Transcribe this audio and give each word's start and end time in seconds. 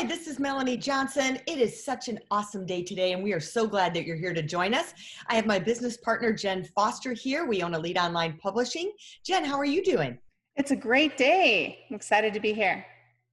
Hi, 0.00 0.04
this 0.04 0.26
is 0.26 0.38
Melanie 0.38 0.76
Johnson. 0.76 1.38
It 1.46 1.58
is 1.58 1.84
such 1.84 2.08
an 2.08 2.18
awesome 2.30 2.66
day 2.66 2.82
today, 2.82 3.12
and 3.12 3.22
we 3.22 3.32
are 3.32 3.40
so 3.40 3.66
glad 3.66 3.94
that 3.94 4.04
you're 4.04 4.16
here 4.16 4.34
to 4.34 4.42
join 4.42 4.74
us. 4.74 4.92
I 5.28 5.34
have 5.34 5.46
my 5.46 5.58
business 5.58 5.96
partner, 5.96 6.32
Jen 6.32 6.64
Foster, 6.74 7.12
here. 7.12 7.46
We 7.46 7.62
own 7.62 7.74
Elite 7.74 7.98
Online 7.98 8.38
Publishing. 8.42 8.92
Jen, 9.24 9.44
how 9.44 9.56
are 9.56 9.64
you 9.64 9.84
doing? 9.84 10.18
It's 10.56 10.70
a 10.70 10.76
great 10.76 11.16
day. 11.16 11.84
I'm 11.88 11.96
excited 11.96 12.34
to 12.34 12.40
be 12.40 12.52
here. 12.52 12.84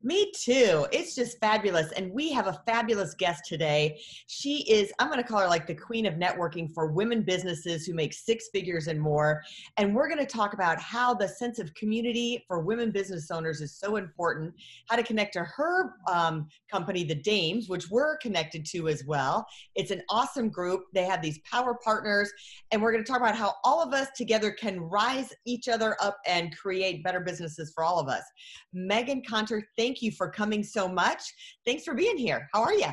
Me 0.07 0.31
too. 0.31 0.88
It's 0.93 1.16
just 1.16 1.38
fabulous. 1.41 1.91
And 1.91 2.13
we 2.13 2.31
have 2.31 2.48
a 2.48 2.61
fabulous 2.65 3.13
guest 3.13 3.43
today. 3.45 3.99
She 4.27 4.59
is, 4.71 4.89
I'm 4.99 5.09
going 5.09 5.21
to 5.21 5.27
call 5.27 5.41
her 5.41 5.49
like 5.49 5.67
the 5.67 5.75
queen 5.75 6.05
of 6.05 6.13
networking 6.13 6.73
for 6.73 6.88
women 6.93 7.23
businesses 7.23 7.85
who 7.85 7.93
make 7.93 8.13
six 8.13 8.48
figures 8.53 8.88
and 8.88 9.01
more. 9.01 9.43
And 9.75 9.93
we're 9.93 10.07
going 10.07 10.25
to 10.25 10.25
talk 10.25 10.53
about 10.53 10.79
how 10.79 11.13
the 11.13 11.27
sense 11.27 11.59
of 11.59 11.73
community 11.73 12.45
for 12.48 12.62
women 12.62 12.89
business 12.89 13.29
owners 13.31 13.59
is 13.59 13.77
so 13.77 13.98
important, 13.98 14.53
how 14.88 14.95
to 14.95 15.03
connect 15.03 15.34
to 15.34 15.43
her 15.43 15.95
um, 16.09 16.48
company, 16.71 17.03
The 17.03 17.15
Dames, 17.15 17.67
which 17.67 17.89
we're 17.91 18.15
connected 18.20 18.65
to 18.67 18.87
as 18.87 19.03
well. 19.05 19.45
It's 19.76 19.91
an 19.91 20.04
awesome 20.10 20.48
group. 20.48 20.85
They 20.93 21.04
have 21.04 21.21
these 21.21 21.39
power 21.39 21.77
partners. 21.84 22.32
And 22.71 22.82
we're 22.82 22.93
going 22.93 23.04
to 23.04 23.12
talk 23.12 23.20
about 23.20 23.35
how 23.35 23.55
all 23.65 23.84
of 23.84 23.93
us 23.93 24.07
together 24.15 24.51
can 24.51 24.79
rise 24.79 25.34
each 25.43 25.67
other 25.67 25.98
up 26.01 26.20
and 26.26 26.55
create 26.55 27.04
better 27.04 27.20
businesses 27.20 27.73
for 27.76 27.84
all 27.84 27.99
of 27.99 28.07
us. 28.07 28.23
Megan 28.71 29.21
Conter, 29.27 29.67
thank 29.76 29.96
thank 29.98 30.03
you 30.03 30.12
for 30.12 30.29
coming 30.29 30.63
so 30.63 30.87
much. 30.87 31.23
Thanks 31.65 31.84
for 31.84 31.95
being 31.95 32.17
here. 32.17 32.48
How 32.53 32.62
are 32.62 32.73
you? 32.73 32.85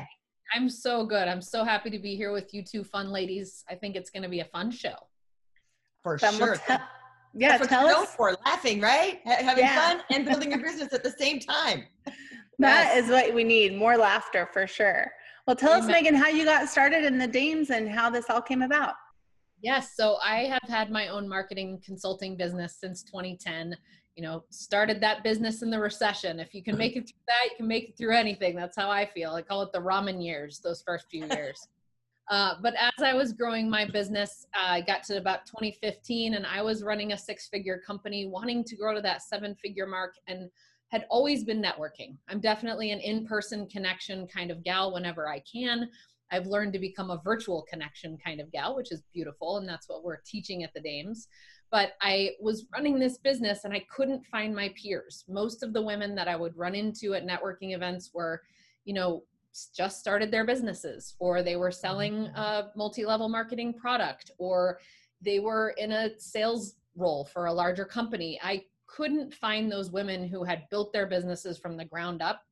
I'm 0.55 0.69
so 0.69 1.05
good. 1.05 1.27
I'm 1.27 1.41
so 1.41 1.63
happy 1.63 1.91
to 1.91 1.99
be 1.99 2.15
here 2.15 2.31
with 2.31 2.51
you 2.51 2.63
two 2.63 2.83
fun 2.83 3.11
ladies. 3.11 3.63
I 3.69 3.75
think 3.75 3.95
it's 3.95 4.09
going 4.09 4.23
to 4.23 4.29
be 4.29 4.39
a 4.39 4.45
fun 4.45 4.71
show. 4.71 4.95
For 6.01 6.17
sure. 6.17 6.55
Te- 6.55 6.75
yeah, 7.35 7.57
That's 7.57 7.67
tell 7.67 7.87
us. 7.87 8.15
for 8.15 8.35
laughing, 8.45 8.81
right? 8.81 9.19
Having 9.23 9.65
yeah. 9.65 9.75
fun 9.79 10.03
and 10.09 10.25
building 10.25 10.49
your 10.49 10.61
business 10.63 10.93
at 10.93 11.03
the 11.03 11.11
same 11.11 11.39
time. 11.39 11.83
That 12.57 12.93
yes. 12.95 13.03
is 13.03 13.11
what 13.11 13.33
we 13.35 13.43
need 13.43 13.77
more 13.77 13.97
laughter 13.97 14.49
for 14.51 14.65
sure. 14.65 15.11
Well, 15.45 15.55
tell 15.55 15.73
Amen. 15.73 15.83
us, 15.83 15.87
Megan, 15.87 16.15
how 16.15 16.29
you 16.29 16.43
got 16.43 16.69
started 16.69 17.05
in 17.05 17.19
the 17.19 17.27
Dames 17.27 17.69
and 17.69 17.87
how 17.87 18.09
this 18.09 18.31
all 18.31 18.41
came 18.41 18.63
about. 18.63 18.95
Yes, 19.61 19.95
so 19.95 20.17
I 20.23 20.45
have 20.45 20.67
had 20.67 20.89
my 20.89 21.09
own 21.09 21.29
marketing 21.29 21.81
consulting 21.85 22.35
business 22.35 22.77
since 22.79 23.03
2010 23.03 23.75
you 24.15 24.23
know, 24.23 24.43
started 24.49 25.01
that 25.01 25.23
business 25.23 25.61
in 25.61 25.69
the 25.69 25.79
recession. 25.79 26.39
If 26.39 26.53
you 26.53 26.63
can 26.63 26.77
make 26.77 26.95
it 26.95 27.07
through 27.07 27.25
that, 27.27 27.51
you 27.51 27.57
can 27.57 27.67
make 27.67 27.89
it 27.89 27.97
through 27.97 28.15
anything. 28.15 28.55
That's 28.55 28.77
how 28.77 28.89
I 28.89 29.05
feel. 29.05 29.31
I 29.33 29.41
call 29.41 29.61
it 29.61 29.71
the 29.73 29.79
ramen 29.79 30.23
years, 30.23 30.59
those 30.63 30.83
first 30.85 31.07
few 31.09 31.25
years. 31.25 31.67
Uh, 32.27 32.55
but 32.59 32.73
as 32.79 33.03
I 33.03 33.13
was 33.13 33.33
growing 33.33 33.69
my 33.69 33.85
business, 33.85 34.47
uh, 34.55 34.71
I 34.71 34.81
got 34.81 35.03
to 35.03 35.17
about 35.17 35.45
2015 35.45 36.33
and 36.33 36.43
I 36.43 36.59
was 36.63 36.81
running 36.81 37.11
a 37.11 37.17
six 37.19 37.47
figure 37.49 37.79
company, 37.85 38.25
wanting 38.25 38.63
to 38.63 38.75
grow 38.75 38.95
to 38.95 39.01
that 39.01 39.21
seven 39.21 39.53
figure 39.53 39.85
mark 39.85 40.15
and 40.27 40.49
had 40.87 41.05
always 41.11 41.43
been 41.43 41.61
networking. 41.61 42.17
I'm 42.27 42.39
definitely 42.39 42.89
an 42.89 42.99
in 42.99 43.27
person 43.27 43.67
connection 43.67 44.27
kind 44.27 44.49
of 44.49 44.63
gal 44.63 44.91
whenever 44.91 45.29
I 45.29 45.39
can. 45.41 45.87
I've 46.31 46.47
learned 46.47 46.73
to 46.73 46.79
become 46.79 47.11
a 47.11 47.21
virtual 47.23 47.63
connection 47.69 48.17
kind 48.17 48.41
of 48.41 48.51
gal, 48.51 48.75
which 48.75 48.91
is 48.91 49.03
beautiful. 49.13 49.57
And 49.57 49.69
that's 49.69 49.87
what 49.87 50.03
we're 50.03 50.21
teaching 50.25 50.63
at 50.63 50.73
the 50.73 50.81
Dames 50.81 51.27
but 51.75 51.91
I 52.01 52.31
was 52.39 52.67
running 52.73 52.99
this 52.99 53.17
business 53.17 53.65
and 53.65 53.73
I 53.73 53.85
couldn't 53.93 54.25
find 54.27 54.55
my 54.55 54.73
peers. 54.81 55.25
Most 55.27 55.61
of 55.61 55.73
the 55.73 55.81
women 55.81 56.15
that 56.15 56.29
I 56.29 56.37
would 56.37 56.55
run 56.55 56.73
into 56.73 57.15
at 57.15 57.27
networking 57.27 57.75
events 57.75 58.11
were, 58.13 58.43
you 58.85 58.93
know, 58.93 59.23
just 59.75 59.99
started 59.99 60.31
their 60.31 60.45
businesses 60.45 61.15
or 61.19 61.43
they 61.43 61.57
were 61.57 61.71
selling 61.71 62.13
mm-hmm. 62.13 62.37
a 62.37 62.71
multi-level 62.77 63.27
marketing 63.27 63.73
product 63.73 64.31
or 64.37 64.79
they 65.21 65.39
were 65.39 65.75
in 65.77 65.91
a 65.91 66.17
sales 66.17 66.75
role 66.95 67.25
for 67.25 67.47
a 67.47 67.53
larger 67.53 67.83
company. 67.83 68.39
I 68.41 68.63
couldn't 68.87 69.33
find 69.33 69.69
those 69.69 69.91
women 69.91 70.29
who 70.29 70.45
had 70.45 70.69
built 70.71 70.93
their 70.93 71.07
businesses 71.07 71.57
from 71.57 71.75
the 71.75 71.83
ground 71.83 72.21
up 72.21 72.43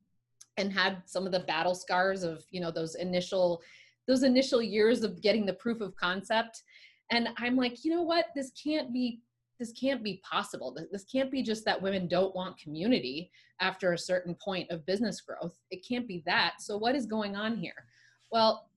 and 0.58 0.70
had 0.70 0.98
some 1.06 1.24
of 1.24 1.32
the 1.32 1.40
battle 1.40 1.74
scars 1.74 2.24
of, 2.24 2.44
you 2.50 2.60
know, 2.60 2.70
those 2.70 2.94
initial 2.96 3.62
those 4.06 4.22
initial 4.22 4.60
years 4.60 5.02
of 5.02 5.22
getting 5.22 5.46
the 5.46 5.54
proof 5.54 5.80
of 5.80 5.96
concept 5.96 6.62
and 7.10 7.28
i'm 7.38 7.56
like 7.56 7.84
you 7.84 7.90
know 7.90 8.02
what? 8.02 8.26
This 8.34 8.52
can't 8.52 8.92
be 8.92 9.20
this 9.60 9.72
can't 9.72 10.02
be 10.02 10.20
possible. 10.28 10.76
This 10.90 11.04
can't 11.04 11.30
be 11.30 11.40
just 11.42 11.64
that 11.64 11.80
women 11.80 12.08
don't 12.08 12.34
want 12.34 12.58
community 12.58 13.30
after 13.60 13.92
a 13.92 13.98
certain 13.98 14.34
point 14.34 14.68
of 14.70 14.84
business 14.84 15.20
growth. 15.20 15.56
It 15.70 15.86
can't 15.86 16.08
be 16.08 16.24
that. 16.26 16.54
So 16.58 16.76
what 16.76 16.96
is 16.96 17.06
going 17.06 17.36
on 17.36 17.56
here? 17.56 17.86
Well 18.30 18.68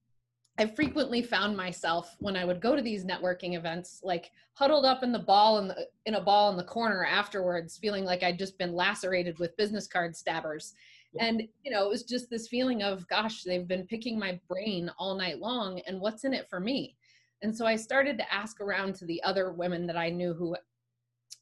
I 0.60 0.66
frequently 0.66 1.22
found 1.22 1.56
myself 1.56 2.16
when 2.20 2.36
I 2.36 2.44
would 2.44 2.62
go 2.62 2.76
to 2.76 2.82
these 2.82 3.06
networking 3.06 3.56
events, 3.56 4.02
like 4.04 4.32
huddled 4.54 4.86
up 4.86 5.04
in 5.04 5.12
the 5.12 5.20
ball 5.20 5.60
in, 5.60 5.68
the, 5.68 5.88
in 6.08 6.16
a 6.16 6.22
ball 6.22 6.50
in 6.50 6.58
the 6.58 6.64
corner 6.64 7.06
afterwards, 7.06 7.78
feeling 7.78 8.06
like 8.06 8.24
I'd 8.24 8.40
just 8.40 8.58
been 8.58 8.74
lacerated 8.74 9.38
with 9.38 9.56
business 9.56 9.86
card 9.86 10.16
stabbers. 10.16 10.74
And, 11.20 11.44
you 11.64 11.72
know, 11.72 11.86
it 11.86 11.90
was 11.90 12.04
just 12.04 12.30
this 12.30 12.48
feeling 12.48 12.82
of, 12.84 13.08
gosh, 13.08 13.44
they've 13.44 13.68
been 13.68 13.86
picking 13.86 14.18
my 14.18 14.40
brain 14.48 14.92
all 14.98 15.16
night 15.16 15.40
long, 15.40 15.80
and 15.88 16.00
what's 16.00 16.26
in 16.26 16.34
it 16.34 16.50
for 16.50 16.60
me? 16.60 16.96
And 17.42 17.56
so 17.56 17.66
I 17.66 17.76
started 17.76 18.18
to 18.18 18.34
ask 18.34 18.60
around 18.62 18.96
to 18.96 19.06
the 19.06 19.22
other 19.24 19.52
women 19.52 19.86
that 19.88 19.98
I 19.98 20.10
knew 20.10 20.34
who, 20.34 20.56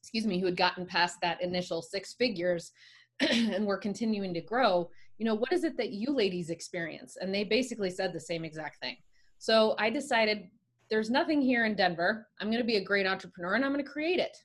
excuse 0.02 0.26
me, 0.26 0.40
who 0.40 0.46
had 0.46 0.58
gotten 0.58 0.86
past 0.86 1.18
that 1.22 1.42
initial 1.42 1.82
six 1.82 2.14
figures 2.14 2.72
and 3.20 3.66
were 3.66 3.78
continuing 3.78 4.34
to 4.34 4.42
grow. 4.42 4.90
You 5.18 5.26
know, 5.26 5.36
what 5.36 5.54
is 5.54 5.64
it 5.64 5.78
that 5.78 5.92
you 5.92 6.14
ladies 6.14 6.50
experience? 6.50 7.18
And 7.20 7.34
they 7.34 7.46
basically 7.46 7.90
said 7.90 8.12
the 8.12 8.20
same 8.20 8.44
exact 8.44 8.80
thing. 8.82 8.98
So 9.38 9.76
I 9.80 9.90
decided 9.90 10.50
there's 10.90 11.10
nothing 11.10 11.42
here 11.42 11.66
in 11.66 11.76
Denver. 11.76 12.28
I'm 12.40 12.48
going 12.48 12.62
to 12.62 12.68
be 12.68 12.78
a 12.78 12.84
great 12.84 13.08
entrepreneur 13.08 13.56
and 13.56 13.64
I'm 13.64 13.72
going 13.72 13.84
to 13.84 13.90
create 13.90 14.20
it. 14.20 14.38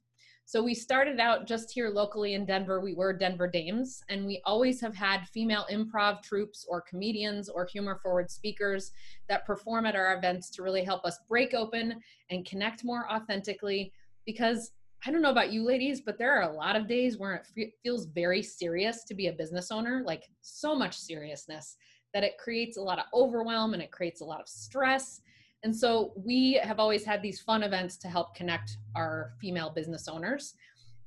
So 0.51 0.61
we 0.61 0.75
started 0.75 1.21
out 1.21 1.47
just 1.47 1.71
here 1.71 1.91
locally 1.91 2.35
in 2.35 2.45
Denver. 2.45 2.81
We 2.81 2.93
were 2.93 3.13
Denver 3.13 3.47
Dames, 3.47 4.03
and 4.09 4.27
we 4.27 4.43
always 4.45 4.81
have 4.81 4.97
had 4.97 5.29
female 5.29 5.65
improv 5.71 6.25
troupes 6.25 6.67
or 6.69 6.81
comedians 6.81 7.49
or 7.49 7.65
humor 7.65 8.01
forward 8.03 8.29
speakers 8.33 8.91
that 9.29 9.47
perform 9.47 9.87
at 9.87 9.95
our 9.95 10.17
events 10.17 10.51
to 10.51 10.65
really 10.65 10.83
help 10.83 11.05
us 11.05 11.21
break 11.29 11.55
open 11.55 12.01
and 12.31 12.45
connect 12.45 12.83
more 12.83 13.09
authentically. 13.13 13.93
Because 14.27 14.73
I 15.07 15.13
don't 15.13 15.23
know 15.23 15.31
about 15.31 15.53
you 15.53 15.63
ladies, 15.63 16.01
but 16.01 16.19
there 16.19 16.37
are 16.37 16.51
a 16.51 16.53
lot 16.53 16.75
of 16.75 16.89
days 16.89 17.17
where 17.17 17.45
it 17.55 17.73
feels 17.85 18.07
very 18.07 18.43
serious 18.43 19.05
to 19.05 19.15
be 19.15 19.29
a 19.29 19.33
business 19.33 19.71
owner, 19.71 20.03
like 20.05 20.31
so 20.41 20.75
much 20.75 20.99
seriousness 20.99 21.77
that 22.13 22.25
it 22.25 22.39
creates 22.39 22.77
a 22.77 22.83
lot 22.83 22.99
of 22.99 23.05
overwhelm 23.15 23.73
and 23.73 23.85
it 23.85 23.93
creates 23.93 24.21
a 24.21 24.25
lot 24.25 24.41
of 24.41 24.49
stress 24.49 25.21
and 25.63 25.75
so 25.75 26.13
we 26.17 26.55
have 26.63 26.81
always 26.81 27.05
had 27.05 27.23
these 27.23 27.41
fun 27.41 27.63
events 27.63 27.97
to 27.99 28.09
help 28.09 28.35
connect 28.35 28.79
our 28.97 29.33
female 29.41 29.71
business 29.71 30.09
owners 30.09 30.55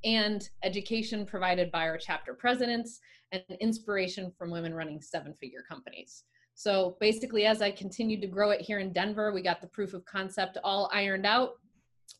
and 0.04 0.50
education 0.64 1.26
provided 1.26 1.72
by 1.72 1.88
our 1.88 1.98
chapter 1.98 2.34
presidents 2.34 3.00
and 3.32 3.44
inspiration 3.60 4.32
from 4.38 4.52
women 4.52 4.74
running 4.74 5.02
seven 5.02 5.34
figure 5.34 5.64
companies. 5.68 6.24
So 6.56 6.98
basically, 7.00 7.46
as 7.46 7.62
I 7.62 7.72
continued 7.72 8.22
to 8.22 8.28
grow 8.28 8.52
it 8.52 8.62
here 8.62 8.80
in 8.80 8.94
Denver, 8.94 9.34
we 9.34 9.42
got 9.42 9.60
the 9.60 9.68
proof 9.68 9.94
of 9.94 10.06
concept 10.06 10.58
all 10.64 10.90
ironed 10.94 11.26
out. 11.26 11.54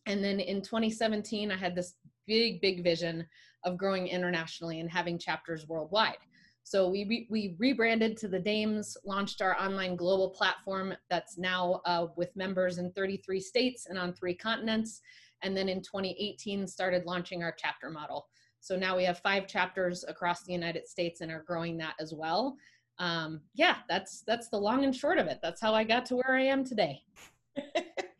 And 0.06 0.24
then 0.24 0.40
in 0.40 0.60
2017, 0.60 1.52
I 1.52 1.56
had 1.56 1.76
this 1.76 1.94
big, 2.26 2.60
big 2.60 2.82
vision 2.82 3.26
of 3.64 3.78
growing 3.78 4.08
internationally 4.08 4.80
and 4.80 4.90
having 4.90 5.18
chapters 5.18 5.68
worldwide. 5.68 6.18
So 6.64 6.88
we, 6.88 7.04
re- 7.04 7.26
we 7.30 7.56
rebranded 7.58 8.16
to 8.16 8.28
the 8.28 8.38
Dames, 8.38 8.96
launched 9.04 9.42
our 9.42 9.54
online 9.60 9.96
global 9.96 10.30
platform 10.30 10.94
that's 11.10 11.36
now 11.36 11.82
uh, 11.84 12.06
with 12.16 12.34
members 12.34 12.78
in 12.78 12.90
33 12.92 13.38
states 13.38 13.86
and 13.86 13.98
on 13.98 14.14
three 14.14 14.34
continents. 14.34 15.02
And 15.42 15.54
then 15.54 15.68
in 15.68 15.82
2018, 15.82 16.66
started 16.66 17.04
launching 17.04 17.42
our 17.42 17.54
chapter 17.56 17.90
model. 17.90 18.28
So 18.60 18.76
now 18.76 18.96
we 18.96 19.04
have 19.04 19.18
five 19.18 19.46
chapters 19.46 20.04
across 20.08 20.42
the 20.42 20.52
United 20.54 20.88
States 20.88 21.20
and 21.20 21.30
are 21.30 21.44
growing 21.46 21.76
that 21.78 21.96
as 22.00 22.14
well. 22.14 22.56
Um, 22.98 23.42
yeah, 23.52 23.78
that's 23.88 24.22
that's 24.26 24.48
the 24.48 24.56
long 24.56 24.84
and 24.84 24.96
short 24.96 25.18
of 25.18 25.26
it. 25.26 25.40
That's 25.42 25.60
how 25.60 25.74
I 25.74 25.84
got 25.84 26.06
to 26.06 26.16
where 26.16 26.34
I 26.34 26.44
am 26.44 26.64
today. 26.64 27.02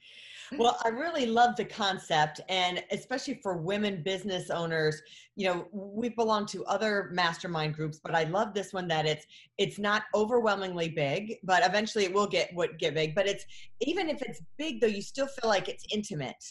well, 0.59 0.79
I 0.85 0.89
really 0.89 1.27
love 1.27 1.57
the 1.57 1.65
concept, 1.65 2.41
and 2.49 2.83
especially 2.91 3.41
for 3.43 3.57
women 3.57 4.03
business 4.03 4.51
owners. 4.51 5.01
You 5.37 5.49
know, 5.49 5.67
we 5.73 6.09
belong 6.11 6.47
to 6.47 6.65
other 6.67 7.11
mastermind 7.13 7.75
groups, 7.75 8.01
but 8.03 8.15
I 8.15 8.25
love 8.25 8.55
this 8.55 8.73
one 8.73 8.89
that 8.89 9.07
it's 9.07 9.27
it's 9.59 9.79
not 9.79 10.03
overwhelmingly 10.15 10.89
big, 10.89 11.37
but 11.43 11.65
eventually 11.65 12.05
it 12.05 12.13
will 12.13 12.27
get 12.27 12.55
what 12.55 12.79
get 12.79 12.95
big. 12.95 13.15
But 13.15 13.27
it's 13.27 13.45
even 13.81 14.09
if 14.09 14.23
it's 14.23 14.41
big, 14.59 14.81
though, 14.81 14.87
you 14.87 15.03
still 15.03 15.27
feel 15.27 15.51
like 15.51 15.69
it's 15.69 15.85
intimate. 15.93 16.43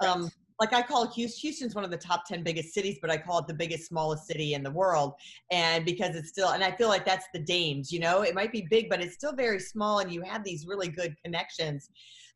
Um, 0.00 0.30
like 0.60 0.72
I 0.72 0.82
call 0.82 1.06
Houston, 1.12 1.40
Houston's 1.42 1.74
one 1.74 1.84
of 1.84 1.90
the 1.90 1.96
top 1.96 2.26
10 2.26 2.42
biggest 2.42 2.72
cities, 2.72 2.98
but 3.00 3.10
I 3.10 3.18
call 3.18 3.38
it 3.38 3.46
the 3.46 3.54
biggest, 3.54 3.88
smallest 3.88 4.26
city 4.26 4.54
in 4.54 4.62
the 4.62 4.70
world. 4.70 5.14
And 5.50 5.84
because 5.84 6.16
it's 6.16 6.30
still, 6.30 6.50
and 6.50 6.64
I 6.64 6.72
feel 6.72 6.88
like 6.88 7.04
that's 7.04 7.26
the 7.34 7.40
Dames, 7.40 7.92
you 7.92 8.00
know, 8.00 8.22
it 8.22 8.34
might 8.34 8.52
be 8.52 8.66
big, 8.70 8.88
but 8.88 9.02
it's 9.02 9.14
still 9.14 9.34
very 9.34 9.60
small 9.60 9.98
and 9.98 10.10
you 10.10 10.22
have 10.22 10.44
these 10.44 10.66
really 10.66 10.88
good 10.88 11.14
connections. 11.22 11.90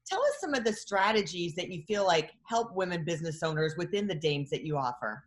Tell 0.06 0.23
us 0.23 0.32
some 0.41 0.55
of 0.55 0.64
the 0.64 0.73
strategies 0.73 1.55
that 1.55 1.70
you 1.70 1.82
feel 1.82 2.05
like 2.05 2.32
help 2.49 2.75
women 2.75 3.05
business 3.05 3.43
owners 3.43 3.75
within 3.76 4.06
the 4.06 4.14
Dames 4.14 4.50
that 4.50 4.64
you 4.64 4.76
offer. 4.76 5.25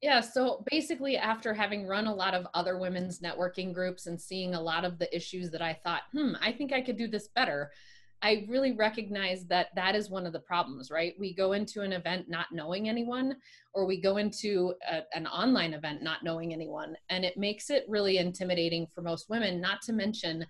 Yeah, 0.00 0.20
so 0.20 0.64
basically, 0.70 1.16
after 1.16 1.52
having 1.52 1.86
run 1.86 2.06
a 2.06 2.14
lot 2.14 2.34
of 2.34 2.46
other 2.54 2.78
women's 2.78 3.20
networking 3.20 3.72
groups 3.74 4.06
and 4.06 4.20
seeing 4.20 4.54
a 4.54 4.60
lot 4.60 4.84
of 4.84 4.98
the 4.98 5.14
issues 5.14 5.50
that 5.50 5.62
I 5.62 5.74
thought, 5.82 6.02
hmm, 6.12 6.34
I 6.40 6.52
think 6.52 6.72
I 6.72 6.80
could 6.80 6.96
do 6.96 7.08
this 7.08 7.28
better, 7.34 7.72
I 8.20 8.46
really 8.48 8.72
recognize 8.72 9.44
that 9.46 9.68
that 9.74 9.94
is 9.94 10.10
one 10.10 10.26
of 10.26 10.32
the 10.32 10.40
problems, 10.40 10.90
right? 10.90 11.14
We 11.18 11.34
go 11.34 11.52
into 11.52 11.82
an 11.82 11.92
event 11.92 12.28
not 12.28 12.46
knowing 12.52 12.88
anyone, 12.88 13.36
or 13.74 13.86
we 13.86 14.00
go 14.00 14.16
into 14.16 14.74
a, 14.88 15.02
an 15.14 15.26
online 15.26 15.74
event 15.74 16.02
not 16.02 16.24
knowing 16.24 16.52
anyone, 16.52 16.96
and 17.10 17.24
it 17.24 17.36
makes 17.36 17.70
it 17.70 17.84
really 17.88 18.18
intimidating 18.18 18.86
for 18.92 19.02
most 19.02 19.28
women, 19.28 19.60
not 19.60 19.82
to 19.82 19.92
mention 19.92 20.44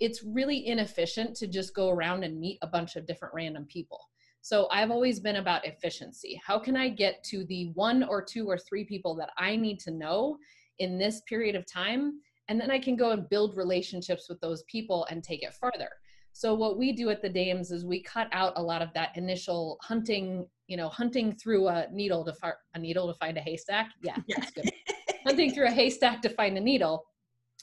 it's 0.00 0.22
really 0.22 0.66
inefficient 0.66 1.34
to 1.36 1.46
just 1.46 1.74
go 1.74 1.90
around 1.90 2.24
and 2.24 2.38
meet 2.38 2.58
a 2.62 2.66
bunch 2.66 2.96
of 2.96 3.06
different 3.06 3.34
random 3.34 3.66
people. 3.66 4.00
So 4.40 4.68
I've 4.70 4.90
always 4.90 5.20
been 5.20 5.36
about 5.36 5.66
efficiency. 5.66 6.40
How 6.44 6.58
can 6.58 6.76
I 6.76 6.88
get 6.88 7.22
to 7.24 7.44
the 7.44 7.70
one 7.74 8.04
or 8.04 8.22
two 8.22 8.48
or 8.48 8.56
three 8.56 8.84
people 8.84 9.14
that 9.16 9.30
I 9.36 9.56
need 9.56 9.78
to 9.80 9.90
know 9.90 10.38
in 10.78 10.98
this 10.98 11.22
period 11.28 11.56
of 11.56 11.66
time? 11.66 12.20
And 12.48 12.60
then 12.60 12.70
I 12.70 12.78
can 12.78 12.96
go 12.96 13.10
and 13.10 13.28
build 13.28 13.56
relationships 13.56 14.28
with 14.28 14.40
those 14.40 14.62
people 14.64 15.06
and 15.10 15.22
take 15.22 15.42
it 15.42 15.54
further. 15.54 15.90
So 16.32 16.54
what 16.54 16.78
we 16.78 16.92
do 16.92 17.10
at 17.10 17.20
the 17.20 17.28
Dames 17.28 17.72
is 17.72 17.84
we 17.84 18.00
cut 18.02 18.28
out 18.32 18.52
a 18.56 18.62
lot 18.62 18.80
of 18.80 18.92
that 18.94 19.16
initial 19.16 19.76
hunting, 19.82 20.46
you 20.68 20.76
know, 20.76 20.88
hunting 20.88 21.34
through 21.34 21.68
a 21.68 21.88
needle 21.90 22.24
to 22.24 22.32
find 22.34 22.54
a 22.74 22.78
needle 22.78 23.12
to 23.12 23.18
find 23.18 23.36
a 23.36 23.40
haystack. 23.40 23.90
Yeah, 24.02 24.16
that's 24.28 24.52
good. 24.52 24.70
hunting 25.26 25.52
through 25.52 25.66
a 25.66 25.72
haystack 25.72 26.22
to 26.22 26.28
find 26.28 26.56
a 26.56 26.60
needle 26.60 27.04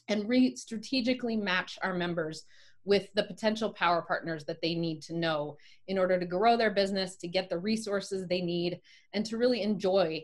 and 0.08 0.28
re 0.28 0.56
strategically 0.56 1.36
match 1.36 1.78
our 1.82 1.94
members 1.94 2.44
with 2.86 3.10
the 3.16 3.24
potential 3.24 3.74
power 3.74 4.04
partners 4.04 4.46
that 4.46 4.62
they 4.62 4.76
need 4.76 5.02
to 5.02 5.18
know 5.18 5.58
in 5.88 5.98
order 5.98 6.20
to 6.20 6.26
grow 6.26 6.56
their 6.56 6.70
business, 6.70 7.16
to 7.16 7.28
get 7.28 7.50
the 7.50 7.58
resources 7.58 8.28
they 8.28 8.42
need, 8.42 8.80
and 9.14 9.26
to 9.26 9.38
really 9.38 9.64
enjoy 9.64 10.24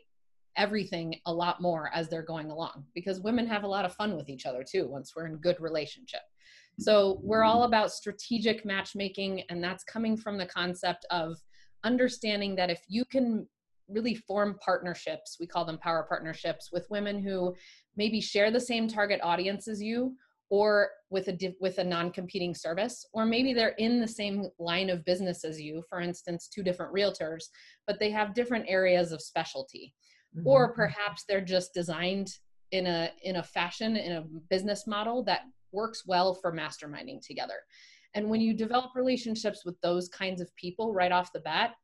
everything 0.57 1.16
a 1.25 1.33
lot 1.33 1.62
more 1.62 1.89
as 1.94 2.07
they're 2.07 2.22
going 2.22 2.51
along. 2.51 2.83
Because 2.94 3.19
women 3.19 3.48
have 3.48 3.63
a 3.63 3.68
lot 3.68 3.86
of 3.86 3.95
fun 3.95 4.16
with 4.16 4.30
each 4.30 4.45
other 4.45 4.63
too 4.63 4.88
once 4.88 5.13
we're 5.16 5.25
in 5.25 5.38
good 5.38 5.60
relationship. 5.60 6.22
So 6.80 7.19
we're 7.22 7.44
all 7.44 7.63
about 7.63 7.92
strategic 7.92 8.66
matchmaking, 8.66 9.44
and 9.50 9.63
that's 9.63 9.84
coming 9.84 10.16
from 10.16 10.38
the 10.38 10.45
concept 10.45 11.06
of 11.10 11.38
understanding 11.84 12.56
that 12.56 12.69
if 12.69 12.81
you 12.88 13.06
can 13.06 13.48
really 13.88 14.16
form 14.16 14.57
partnerships, 14.63 15.38
we 15.39 15.48
call 15.48 15.66
them 15.66 15.77
power 15.77 16.06
partnerships, 16.07 16.72
with 16.72 16.89
women 16.89 17.22
who 17.22 17.56
maybe 17.98 18.22
share 18.22 18.52
the 18.52 18.60
same 18.60 18.88
target 18.88 19.20
audience 19.24 19.68
as 19.68 19.82
you 19.82 20.16
or 20.50 20.90
with 21.10 21.28
a 21.30 21.56
with 21.60 21.78
a 21.78 21.84
non-competing 21.84 22.54
service 22.54 23.06
or 23.14 23.26
maybe 23.26 23.54
they're 23.54 23.76
in 23.78 24.00
the 24.00 24.08
same 24.08 24.48
line 24.60 24.90
of 24.90 25.06
business 25.06 25.44
as 25.44 25.60
you 25.60 25.84
for 25.90 26.02
instance 26.02 26.48
two 26.48 26.64
different 26.64 26.94
realtors 26.94 27.46
but 27.88 28.00
they 28.00 28.12
have 28.12 28.34
different 28.34 28.66
areas 28.68 29.12
of 29.12 29.22
specialty 29.22 29.94
mm-hmm. 30.38 30.48
or 30.48 30.74
perhaps 30.74 31.24
they're 31.28 31.42
just 31.42 31.74
designed 31.74 32.30
in 32.72 32.88
a 32.88 33.12
in 33.24 33.38
a 33.38 33.44
fashion 33.44 33.96
in 33.96 34.14
a 34.14 34.26
business 34.50 34.88
model 34.88 35.24
that 35.24 35.42
works 35.72 36.04
well 36.06 36.34
for 36.34 36.52
masterminding 36.52 37.26
together. 37.26 37.56
And 38.14 38.30
when 38.30 38.42
you 38.42 38.54
develop 38.54 38.92
relationships 38.96 39.64
with 39.66 39.80
those 39.82 40.10
kinds 40.10 40.42
of 40.42 40.54
people 40.56 40.94
right 40.94 41.12
off 41.12 41.32
the 41.32 41.40
bat, 41.40 41.76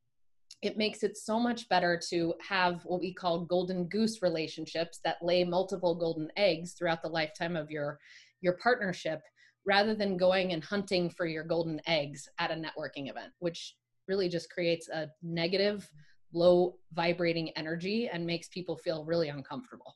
it 0.62 0.78
makes 0.78 1.04
it 1.04 1.18
so 1.18 1.40
much 1.40 1.70
better 1.70 2.00
to 2.10 2.34
have 2.48 2.82
what 2.86 3.00
we 3.00 3.14
call 3.14 3.46
golden 3.46 3.86
goose 3.86 4.22
relationships 4.22 5.00
that 5.04 5.18
lay 5.22 5.44
multiple 5.44 5.96
golden 5.96 6.30
eggs 6.36 6.74
throughout 6.74 7.02
the 7.02 7.10
lifetime 7.10 7.56
of 7.56 7.70
your 7.70 8.00
your 8.42 8.54
partnership 8.62 9.22
rather 9.66 9.94
than 9.94 10.18
going 10.18 10.54
and 10.54 10.64
hunting 10.64 11.10
for 11.10 11.26
your 11.26 11.44
golden 11.44 11.80
eggs 11.88 12.28
at 12.40 12.52
a 12.52 12.56
networking 12.56 13.10
event 13.10 13.32
which 13.40 13.76
really 14.08 14.30
just 14.30 14.50
creates 14.50 14.90
a 14.90 15.08
negative 15.22 15.90
low 16.34 16.76
vibrating 16.94 17.50
energy 17.52 18.10
and 18.12 18.26
makes 18.26 18.48
people 18.50 18.78
feel 18.78 19.06
really 19.06 19.30
uncomfortable 19.30 19.96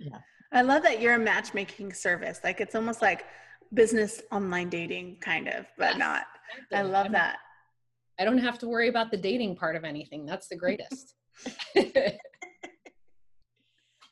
yeah 0.00 0.18
I 0.54 0.62
love 0.62 0.84
that 0.84 1.00
you're 1.00 1.14
a 1.14 1.18
matchmaking 1.18 1.92
service. 1.92 2.40
Like 2.44 2.60
it's 2.60 2.76
almost 2.76 3.02
like 3.02 3.26
business 3.74 4.22
online 4.30 4.68
dating 4.68 5.16
kind 5.20 5.48
of, 5.48 5.66
but 5.76 5.96
yes, 5.96 5.98
not. 5.98 6.22
I 6.72 6.82
love 6.82 7.10
that. 7.10 7.38
I 8.18 8.24
don't 8.24 8.38
have 8.38 8.58
to 8.60 8.68
worry 8.68 8.88
about 8.88 9.10
the 9.10 9.16
dating 9.16 9.56
part 9.56 9.76
of 9.76 9.84
anything. 9.84 10.24
That's 10.24 10.48
the 10.48 10.56
greatest. 10.56 11.14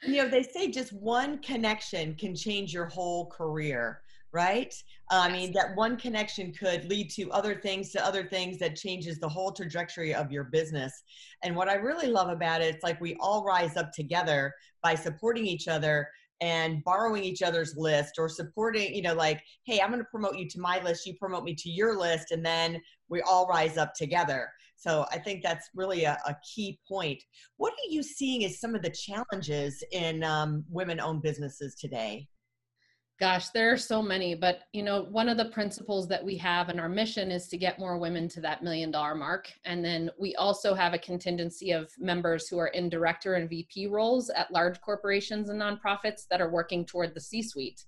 you 0.03 0.17
know, 0.17 0.29
they 0.29 0.43
say 0.43 0.71
just 0.71 0.93
one 0.93 1.39
connection 1.39 2.15
can 2.17 2.35
change 2.35 2.75
your 2.75 2.87
whole 2.87 3.27
career, 3.27 4.01
right? 4.33 4.75
Uh, 5.11 5.21
I 5.29 5.33
mean, 5.33 5.53
that 5.53 5.77
one 5.77 5.97
connection 5.97 6.53
could 6.53 6.85
lead 6.87 7.11
to 7.11 7.31
other 7.31 7.55
things, 7.55 7.93
to 7.93 8.05
other 8.05 8.25
things 8.25 8.59
that 8.59 8.75
changes 8.77 9.19
the 9.19 9.29
whole 9.29 9.53
trajectory 9.53 10.13
of 10.15 10.33
your 10.33 10.45
business. 10.45 11.03
And 11.45 11.55
what 11.55 11.69
I 11.69 11.75
really 11.75 12.09
love 12.09 12.29
about 12.29 12.61
it, 12.63 12.75
it's 12.75 12.83
like 12.83 13.01
we 13.01 13.17
all 13.21 13.45
rise 13.45 13.77
up 13.77 13.93
together 13.93 14.53
by 14.83 14.97
supporting 14.97 15.47
each 15.47 15.69
other 15.69 16.09
and 16.43 16.83
borrowing 16.83 17.23
each 17.23 17.41
other's 17.41 17.77
list 17.77 18.15
or 18.19 18.29
supporting, 18.29 18.93
you 18.93 19.00
know, 19.00 19.15
like, 19.15 19.41
hey, 19.65 19.81
I'm 19.81 19.91
going 19.91 20.00
to 20.00 20.11
promote 20.11 20.37
you 20.37 20.49
to 20.49 20.61
my 20.61 20.83
list, 20.83 21.06
you 21.06 21.15
promote 21.15 21.44
me 21.44 21.55
to 21.55 21.71
your 21.71 21.97
list, 21.97 22.33
and 22.33 22.44
then 22.44 22.83
we 23.09 23.23
all 23.23 23.47
rise 23.47 23.79
up 23.79 23.94
together. 23.94 24.50
So 24.75 25.06
I 25.12 25.19
think 25.19 25.44
that's 25.44 25.71
really 25.77 26.03
a, 26.03 26.19
a 26.27 26.37
key 26.55 26.81
point. 26.89 27.23
What 27.59 27.73
are 27.73 27.91
you 27.91 28.03
seeing 28.03 28.44
as 28.44 28.59
some 28.59 28.75
of 28.75 28.83
the 28.83 28.91
challenges 28.91 29.85
in 29.93 30.25
um, 30.25 30.65
women 30.69 30.99
owned 30.99 31.23
businesses 31.23 31.77
today? 31.77 32.27
Gosh, 33.23 33.51
there 33.51 33.73
are 33.73 33.79
so 33.79 34.03
many, 34.03 34.35
but 34.35 34.63
you 34.73 34.83
know, 34.83 35.05
one 35.05 35.29
of 35.29 35.37
the 35.37 35.45
principles 35.45 36.09
that 36.09 36.25
we 36.25 36.37
have 36.39 36.71
in 36.71 36.81
our 36.81 36.89
mission 36.89 37.31
is 37.31 37.47
to 37.51 37.57
get 37.57 37.79
more 37.79 37.97
women 37.97 38.27
to 38.31 38.41
that 38.41 38.65
million 38.65 38.91
dollar 38.91 39.15
mark. 39.15 39.49
And 39.65 39.85
then 39.85 40.11
we 40.19 40.35
also 40.35 40.75
have 40.75 40.93
a 40.93 40.99
contingency 40.99 41.71
of 41.71 41.93
members 42.01 42.49
who 42.49 42.59
are 42.59 42.67
in 42.67 42.89
director 42.89 43.35
and 43.35 43.49
VP 43.49 43.87
roles 43.87 44.29
at 44.31 44.53
large 44.53 44.81
corporations 44.81 45.51
and 45.51 45.61
nonprofits 45.61 46.27
that 46.31 46.41
are 46.41 46.51
working 46.51 46.85
toward 46.85 47.15
the 47.15 47.21
C 47.21 47.45
suite. 47.45 47.85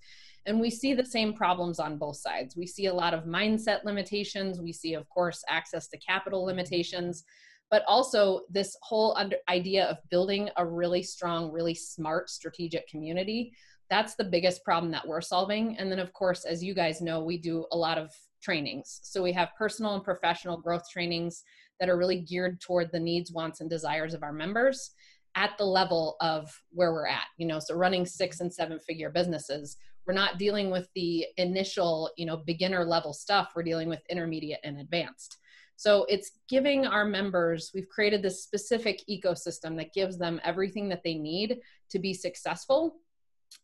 And 0.47 0.61
we 0.61 0.71
see 0.71 0.95
the 0.95 1.05
same 1.05 1.33
problems 1.33 1.81
on 1.81 1.99
both 1.99 2.19
sides. 2.19 2.57
We 2.57 2.69
see 2.69 2.87
a 2.87 2.95
lot 2.95 3.13
of 3.13 3.25
mindset 3.25 3.83
limitations. 3.83 4.61
We 4.61 4.73
see, 4.73 4.95
of 4.95 5.09
course, 5.09 5.43
access 5.49 5.89
to 5.89 5.99
capital 5.99 6.45
limitations, 6.45 7.25
but 7.75 7.83
also 7.89 8.43
this 8.49 8.77
whole 8.83 9.17
under, 9.17 9.35
idea 9.49 9.87
of 9.87 9.97
building 10.09 10.49
a 10.59 10.65
really 10.65 11.03
strong, 11.03 11.51
really 11.51 11.75
smart 11.75 12.31
strategic 12.31 12.89
community 12.89 13.53
that's 13.91 14.15
the 14.15 14.25
biggest 14.25 14.65
problem 14.65 14.91
that 14.93 15.07
we're 15.07 15.21
solving. 15.21 15.77
And 15.79 15.91
then, 15.91 15.99
of 15.99 16.13
course, 16.13 16.45
as 16.45 16.65
you 16.65 16.75
guys 16.75 17.01
know, 17.01 17.23
we 17.23 17.39
do 17.39 17.67
a 17.73 17.77
lot 17.77 17.99
of 17.99 18.11
trainings. 18.43 19.01
So 19.03 19.23
we 19.23 19.33
have 19.33 19.51
personal 19.59 19.95
and 19.95 20.05
professional 20.05 20.57
growth 20.57 20.85
trainings 20.91 21.45
that 21.81 21.89
are 21.89 21.99
really 21.99 22.21
geared 22.21 22.61
toward 22.61 22.91
the 22.93 23.01
needs, 23.01 23.33
wants, 23.33 23.61
and 23.61 23.69
desires 23.69 24.15
of 24.15 24.23
our 24.23 24.33
members 24.33 24.93
at 25.35 25.57
the 25.59 25.65
level 25.65 26.17
of 26.21 26.51
where 26.71 26.93
we're 26.93 27.07
at. 27.07 27.27
You 27.37 27.47
know, 27.47 27.59
so 27.59 27.75
running 27.75 28.07
six 28.07 28.41
and 28.41 28.53
seven 28.53 28.79
figure 28.79 29.11
businesses, 29.11 29.77
we're 30.07 30.15
not 30.15 30.39
dealing 30.39 30.71
with 30.71 30.89
the 30.95 31.27
initial, 31.37 32.11
you 32.17 32.27
know, 32.27 32.37
beginner 32.37 32.85
level 32.85 33.13
stuff. 33.13 33.53
We're 33.55 33.63
dealing 33.63 33.89
with 33.89 34.01
intermediate 34.09 34.61
and 34.65 34.81
advanced. 34.81 35.39
So 35.77 36.07
it's 36.09 36.33
giving 36.49 36.87
our 36.87 37.05
members, 37.05 37.73
we've 37.75 37.89
created 37.89 38.23
this 38.23 38.43
specific 38.43 39.03
ecosystem 39.11 39.77
that 39.77 39.93
gives 39.93 40.19
them 40.19 40.41
everything 40.45 40.89
that 40.91 41.03
they 41.03 41.15
need 41.15 41.59
to 41.91 41.99
be 41.99 42.15
successful. 42.15 42.97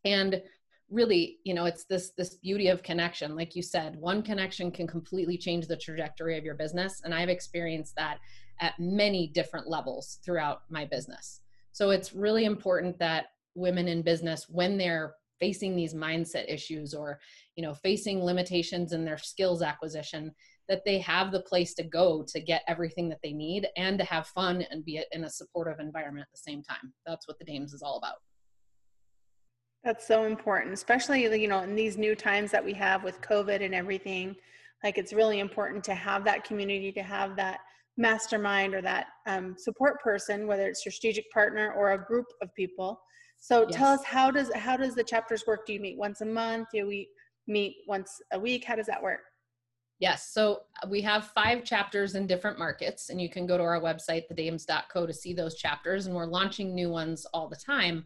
And 0.04 0.42
really 0.90 1.38
you 1.44 1.54
know 1.54 1.66
it's 1.66 1.84
this 1.84 2.10
this 2.18 2.34
beauty 2.34 2.68
of 2.68 2.82
connection. 2.82 3.36
Like 3.36 3.54
you 3.54 3.62
said 3.62 3.96
one 3.96 4.22
connection 4.22 4.70
can 4.70 4.86
completely 4.86 5.38
change 5.38 5.66
the 5.66 5.76
trajectory 5.76 6.36
of 6.36 6.44
your 6.44 6.56
business. 6.56 7.00
And 7.04 7.14
i've 7.14 7.28
experienced 7.28 7.94
that 7.96 8.18
at 8.60 8.78
many 8.78 9.28
different 9.28 9.68
levels 9.68 10.18
throughout 10.24 10.62
my 10.68 10.84
business. 10.84 11.40
So 11.72 11.90
it's 11.90 12.12
really 12.12 12.44
important 12.44 12.98
that 12.98 13.26
women 13.54 13.88
in 13.88 14.02
business 14.02 14.46
when 14.48 14.76
they're 14.76 15.14
facing 15.38 15.74
these 15.74 15.94
mindset 15.94 16.52
issues 16.52 16.92
or 16.92 17.18
you 17.56 17.62
know 17.62 17.72
facing 17.72 18.22
limitations 18.22 18.92
in 18.92 19.04
their 19.04 19.18
skills 19.18 19.62
acquisition 19.62 20.34
that 20.70 20.82
they 20.86 20.98
have 20.98 21.30
the 21.30 21.42
place 21.42 21.74
to 21.74 21.82
go 21.82 22.24
to 22.26 22.40
get 22.40 22.62
everything 22.66 23.10
that 23.10 23.18
they 23.22 23.32
need 23.32 23.68
and 23.76 23.98
to 23.98 24.04
have 24.04 24.26
fun 24.28 24.64
and 24.70 24.84
be 24.86 25.02
in 25.12 25.24
a 25.24 25.30
supportive 25.30 25.78
environment 25.80 26.26
at 26.26 26.32
the 26.32 26.50
same 26.50 26.62
time 26.62 26.92
that's 27.04 27.28
what 27.28 27.38
the 27.38 27.44
dames 27.44 27.74
is 27.74 27.82
all 27.82 27.98
about 27.98 28.16
that's 29.84 30.06
so 30.06 30.24
important, 30.24 30.74
especially 30.74 31.22
you 31.40 31.48
know 31.48 31.60
in 31.60 31.74
these 31.74 31.96
new 31.96 32.14
times 32.14 32.50
that 32.50 32.64
we 32.64 32.74
have 32.74 33.02
with 33.02 33.20
COVID 33.22 33.64
and 33.64 33.74
everything. 33.74 34.36
Like 34.84 34.98
it's 34.98 35.12
really 35.12 35.40
important 35.40 35.84
to 35.84 35.94
have 35.94 36.24
that 36.24 36.44
community, 36.44 36.92
to 36.92 37.02
have 37.02 37.36
that 37.36 37.60
mastermind 37.96 38.74
or 38.74 38.82
that 38.82 39.08
um, 39.26 39.54
support 39.58 40.00
person, 40.00 40.46
whether 40.46 40.68
it's 40.68 40.84
your 40.84 40.92
strategic 40.92 41.30
partner 41.30 41.72
or 41.72 41.92
a 41.92 42.04
group 42.04 42.26
of 42.42 42.54
people. 42.54 43.00
So 43.38 43.66
yes. 43.68 43.76
tell 43.76 43.92
us 43.92 44.04
how 44.04 44.30
does 44.30 44.50
how 44.54 44.76
does 44.76 44.94
the 44.94 45.04
chapters 45.04 45.44
work? 45.46 45.66
Do 45.66 45.72
you 45.72 45.80
meet 45.80 45.98
once 45.98 46.20
a 46.20 46.26
month? 46.26 46.68
Do 46.74 46.86
we 46.86 47.08
meet 47.46 47.76
once 47.86 48.20
a 48.32 48.38
week? 48.38 48.64
How 48.64 48.76
does 48.76 48.86
that 48.86 49.02
work? 49.02 49.20
Yes. 50.00 50.32
So 50.32 50.62
uh, 50.82 50.88
we 50.88 51.02
have 51.02 51.28
five 51.28 51.62
chapters 51.62 52.14
in 52.14 52.26
different 52.26 52.58
markets, 52.58 53.10
and 53.10 53.20
you 53.20 53.28
can 53.28 53.46
go 53.46 53.58
to 53.58 53.62
our 53.62 53.80
website, 53.80 54.24
thedames.co, 54.32 55.06
to 55.06 55.12
see 55.12 55.34
those 55.34 55.56
chapters. 55.56 56.06
And 56.06 56.16
we're 56.16 56.24
launching 56.24 56.74
new 56.74 56.88
ones 56.88 57.26
all 57.34 57.48
the 57.48 57.56
time. 57.56 58.04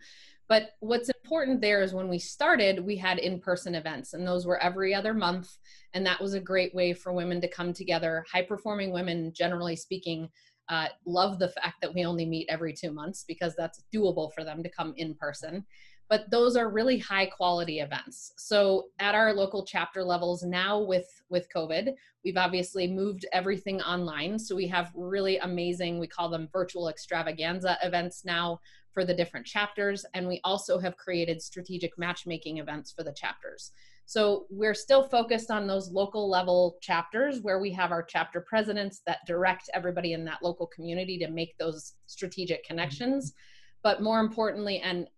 But 0.48 0.72
what's 0.80 1.08
important 1.08 1.60
there 1.60 1.82
is 1.82 1.94
when 1.94 2.08
we 2.08 2.18
started, 2.18 2.84
we 2.84 2.96
had 2.96 3.18
in 3.18 3.40
person 3.40 3.76
events, 3.76 4.12
and 4.12 4.26
those 4.26 4.44
were 4.44 4.60
every 4.60 4.92
other 4.92 5.14
month. 5.14 5.48
And 5.94 6.04
that 6.04 6.20
was 6.20 6.34
a 6.34 6.40
great 6.40 6.74
way 6.74 6.92
for 6.92 7.12
women 7.12 7.40
to 7.40 7.48
come 7.48 7.72
together. 7.72 8.24
High 8.30 8.42
performing 8.42 8.92
women, 8.92 9.32
generally 9.32 9.76
speaking, 9.76 10.28
uh, 10.68 10.88
love 11.06 11.38
the 11.38 11.48
fact 11.48 11.76
that 11.80 11.94
we 11.94 12.04
only 12.04 12.26
meet 12.26 12.48
every 12.50 12.72
two 12.72 12.90
months 12.90 13.24
because 13.26 13.54
that's 13.56 13.84
doable 13.94 14.32
for 14.34 14.44
them 14.44 14.62
to 14.64 14.68
come 14.68 14.94
in 14.96 15.14
person. 15.14 15.64
But 16.08 16.30
those 16.30 16.56
are 16.56 16.68
really 16.68 16.98
high 16.98 17.26
quality 17.26 17.80
events. 17.80 18.32
So 18.36 18.86
at 18.98 19.14
our 19.14 19.32
local 19.32 19.64
chapter 19.64 20.04
levels 20.04 20.42
now 20.42 20.80
with 20.80 21.08
with 21.28 21.48
COVID, 21.54 21.94
we've 22.24 22.36
obviously 22.36 22.86
moved 22.86 23.26
everything 23.32 23.80
online. 23.82 24.38
So 24.38 24.54
we 24.54 24.66
have 24.68 24.92
really 24.94 25.38
amazing, 25.38 25.98
we 25.98 26.06
call 26.06 26.28
them 26.28 26.48
virtual 26.52 26.88
extravaganza 26.88 27.78
events 27.82 28.24
now 28.24 28.60
for 28.92 29.04
the 29.04 29.14
different 29.14 29.46
chapters. 29.46 30.06
And 30.14 30.28
we 30.28 30.40
also 30.44 30.78
have 30.78 30.96
created 30.96 31.42
strategic 31.42 31.98
matchmaking 31.98 32.58
events 32.58 32.92
for 32.92 33.02
the 33.02 33.12
chapters. 33.12 33.72
So 34.06 34.46
we're 34.50 34.74
still 34.74 35.02
focused 35.02 35.50
on 35.50 35.66
those 35.66 35.90
local 35.90 36.28
level 36.28 36.76
chapters 36.80 37.40
where 37.40 37.58
we 37.58 37.72
have 37.72 37.90
our 37.90 38.02
chapter 38.02 38.40
presidents 38.40 39.00
that 39.06 39.18
direct 39.26 39.70
everybody 39.72 40.12
in 40.12 40.24
that 40.26 40.42
local 40.42 40.66
community 40.66 41.18
to 41.18 41.30
make 41.30 41.56
those 41.58 41.94
strategic 42.06 42.64
mm-hmm. 42.64 42.74
connections. 42.74 43.34
But 43.82 44.02
more 44.02 44.20
importantly, 44.20 44.80
and 44.80 45.08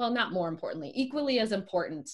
well, 0.00 0.10
not 0.10 0.32
more 0.32 0.48
importantly, 0.48 0.90
equally 0.94 1.40
as 1.40 1.52
important, 1.52 2.08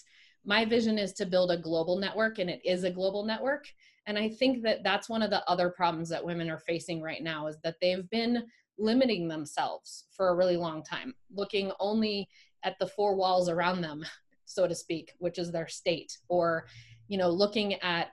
my 0.45 0.65
vision 0.65 0.99
is 0.99 1.13
to 1.13 1.25
build 1.25 1.53
a 1.53 1.57
global 1.57 1.97
network, 1.97 2.41
and 2.41 2.51
it 2.51 2.61
is 2.65 2.83
a 2.83 2.91
global 2.91 3.25
network. 3.25 3.69
And 4.07 4.19
I 4.19 4.29
think 4.29 4.65
that 4.65 4.83
that's 4.83 5.09
one 5.09 5.23
of 5.23 5.31
the 5.31 5.49
other 5.49 5.71
problems 5.71 6.09
that 6.09 6.25
women 6.25 6.51
are 6.51 6.59
facing 6.59 7.01
right 7.01 7.23
now 7.23 7.47
is 7.47 7.59
that 7.63 7.77
they've 7.81 8.11
been 8.11 8.43
limiting 8.77 9.29
themselves 9.29 10.07
for 10.11 10.31
a 10.31 10.35
really 10.35 10.57
long 10.57 10.83
time, 10.83 11.15
looking 11.33 11.71
only 11.79 12.29
at 12.65 12.77
the 12.81 12.89
four 12.89 13.15
walls 13.15 13.49
around 13.49 13.83
them, 13.83 14.05
so 14.47 14.67
to 14.67 14.75
speak, 14.75 15.13
which 15.19 15.39
is 15.39 15.53
their 15.53 15.69
state, 15.69 16.19
or 16.29 16.67
you 17.07 17.19
know, 17.19 17.31
looking 17.31 17.75
at 17.75 18.09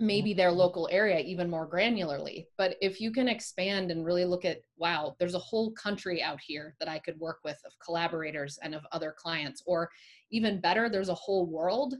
maybe 0.00 0.32
their 0.32 0.52
local 0.52 0.88
area 0.92 1.18
even 1.20 1.50
more 1.50 1.68
granularly. 1.68 2.46
But 2.56 2.76
if 2.80 3.00
you 3.00 3.10
can 3.10 3.28
expand 3.28 3.90
and 3.90 4.04
really 4.04 4.24
look 4.24 4.44
at, 4.44 4.58
wow, 4.76 5.16
there's 5.18 5.34
a 5.34 5.40
whole 5.40 5.72
country 5.72 6.22
out 6.22 6.38
here 6.40 6.76
that 6.78 6.88
I 6.88 7.00
could 7.00 7.18
work 7.18 7.40
with 7.44 7.60
of 7.66 7.72
collaborators 7.84 8.58
and 8.62 8.74
of 8.74 8.86
other 8.92 9.14
clients, 9.16 9.62
or 9.66 9.90
even 10.30 10.60
better, 10.60 10.88
there's 10.88 11.08
a 11.08 11.14
whole 11.14 11.46
world, 11.46 11.94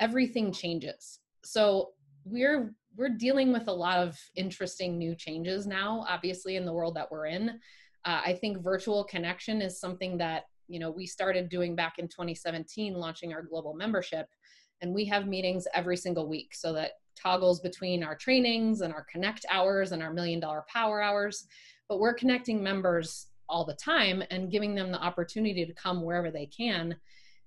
everything 0.00 0.52
changes. 0.52 1.20
So 1.44 1.90
we're 2.24 2.74
we're 2.96 3.10
dealing 3.10 3.52
with 3.52 3.68
a 3.68 3.72
lot 3.72 3.98
of 3.98 4.18
interesting 4.36 4.96
new 4.96 5.14
changes 5.14 5.66
now, 5.66 6.04
obviously, 6.08 6.56
in 6.56 6.64
the 6.64 6.72
world 6.72 6.96
that 6.96 7.10
we're 7.10 7.26
in. 7.26 7.50
Uh, 8.06 8.22
I 8.24 8.32
think 8.40 8.62
virtual 8.62 9.04
connection 9.04 9.60
is 9.60 9.78
something 9.78 10.16
that 10.18 10.44
you 10.66 10.80
know 10.80 10.90
we 10.90 11.06
started 11.06 11.48
doing 11.48 11.76
back 11.76 11.98
in 11.98 12.08
2017, 12.08 12.94
launching 12.94 13.32
our 13.32 13.42
global 13.42 13.74
membership, 13.74 14.26
and 14.80 14.92
we 14.92 15.04
have 15.04 15.28
meetings 15.28 15.68
every 15.74 15.96
single 15.96 16.28
week, 16.28 16.54
so 16.54 16.72
that 16.72 16.92
toggles 17.16 17.60
between 17.60 18.04
our 18.04 18.14
trainings 18.14 18.80
and 18.80 18.92
our 18.92 19.06
connect 19.10 19.44
hours 19.50 19.92
and 19.92 20.02
our 20.02 20.12
million 20.12 20.40
dollar 20.40 20.64
power 20.68 21.02
hours. 21.02 21.46
But 21.88 22.00
we're 22.00 22.14
connecting 22.14 22.62
members 22.62 23.28
all 23.48 23.64
the 23.64 23.74
time 23.74 24.22
and 24.30 24.50
giving 24.50 24.74
them 24.74 24.90
the 24.90 25.00
opportunity 25.00 25.64
to 25.64 25.72
come 25.74 26.02
wherever 26.02 26.30
they 26.30 26.46
can 26.46 26.96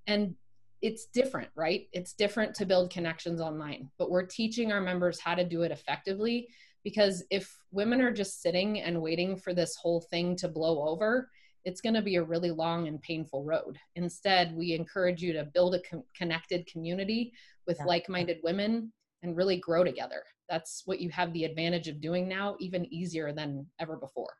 and 0.07 0.35
it's 0.81 1.05
different, 1.07 1.49
right? 1.55 1.87
It's 1.91 2.13
different 2.13 2.55
to 2.55 2.65
build 2.65 2.91
connections 2.91 3.41
online, 3.41 3.89
but 3.97 4.09
we're 4.09 4.25
teaching 4.25 4.71
our 4.71 4.81
members 4.81 5.19
how 5.19 5.35
to 5.35 5.43
do 5.43 5.63
it 5.63 5.71
effectively 5.71 6.47
because 6.83 7.23
if 7.29 7.53
women 7.71 8.01
are 8.01 8.11
just 8.11 8.41
sitting 8.41 8.79
and 8.79 9.01
waiting 9.01 9.35
for 9.35 9.53
this 9.53 9.75
whole 9.75 10.01
thing 10.01 10.35
to 10.37 10.47
blow 10.47 10.87
over, 10.87 11.29
it's 11.65 11.81
going 11.81 11.93
to 11.93 12.01
be 12.01 12.15
a 12.15 12.23
really 12.23 12.51
long 12.51 12.87
and 12.87 13.01
painful 13.01 13.43
road. 13.43 13.77
Instead, 13.95 14.55
we 14.55 14.73
encourage 14.73 15.21
you 15.21 15.33
to 15.33 15.43
build 15.43 15.75
a 15.75 15.81
connected 16.15 16.65
community 16.65 17.33
with 17.67 17.77
yeah. 17.79 17.85
like 17.85 18.07
minded 18.07 18.37
women 18.43 18.93
and 19.23 19.35
really 19.35 19.57
grow 19.57 19.83
together. 19.83 20.23
That's 20.49 20.83
what 20.85 20.99
you 20.99 21.09
have 21.09 21.31
the 21.33 21.43
advantage 21.43 21.87
of 21.87 22.01
doing 22.01 22.27
now, 22.27 22.55
even 22.59 22.91
easier 22.93 23.31
than 23.33 23.65
ever 23.79 23.97
before. 23.97 24.33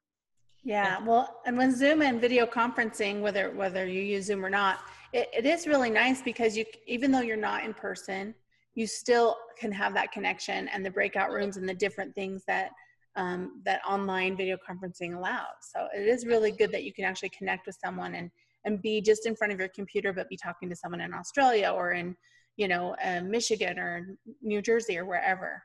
Yeah, 0.63 1.03
well, 1.05 1.41
and 1.45 1.57
when 1.57 1.75
Zoom 1.75 2.01
and 2.01 2.19
video 2.19 2.45
conferencing, 2.45 3.21
whether 3.21 3.51
whether 3.51 3.87
you 3.87 4.01
use 4.01 4.25
Zoom 4.25 4.45
or 4.45 4.49
not, 4.49 4.79
it, 5.13 5.29
it 5.33 5.45
is 5.45 5.67
really 5.67 5.89
nice 5.89 6.21
because 6.21 6.57
you 6.57 6.65
even 6.87 7.11
though 7.11 7.21
you're 7.21 7.37
not 7.37 7.63
in 7.63 7.73
person 7.73 8.33
you 8.75 8.87
still 8.87 9.35
can 9.57 9.71
have 9.71 9.93
that 9.93 10.11
connection 10.11 10.69
and 10.69 10.85
the 10.85 10.91
breakout 10.91 11.31
rooms 11.31 11.57
and 11.57 11.67
the 11.67 11.73
different 11.73 12.15
things 12.15 12.43
that 12.47 12.71
um, 13.15 13.61
that 13.65 13.81
online 13.85 14.37
video 14.37 14.55
conferencing 14.57 15.17
allows 15.17 15.59
so 15.73 15.87
it 15.95 16.07
is 16.07 16.25
really 16.25 16.51
good 16.51 16.71
that 16.71 16.83
you 16.83 16.93
can 16.93 17.03
actually 17.03 17.29
connect 17.29 17.65
with 17.65 17.77
someone 17.83 18.15
and 18.15 18.29
and 18.65 18.81
be 18.81 19.01
just 19.01 19.25
in 19.25 19.35
front 19.35 19.51
of 19.51 19.59
your 19.59 19.69
computer 19.69 20.13
but 20.13 20.29
be 20.29 20.37
talking 20.37 20.69
to 20.69 20.75
someone 20.75 21.01
in 21.01 21.13
australia 21.13 21.73
or 21.75 21.91
in 21.91 22.15
you 22.59 22.67
know 22.67 22.95
uh, 23.03 23.21
michigan 23.21 23.79
or 23.79 24.17
new 24.41 24.61
jersey 24.61 24.97
or 24.97 25.05
wherever 25.05 25.63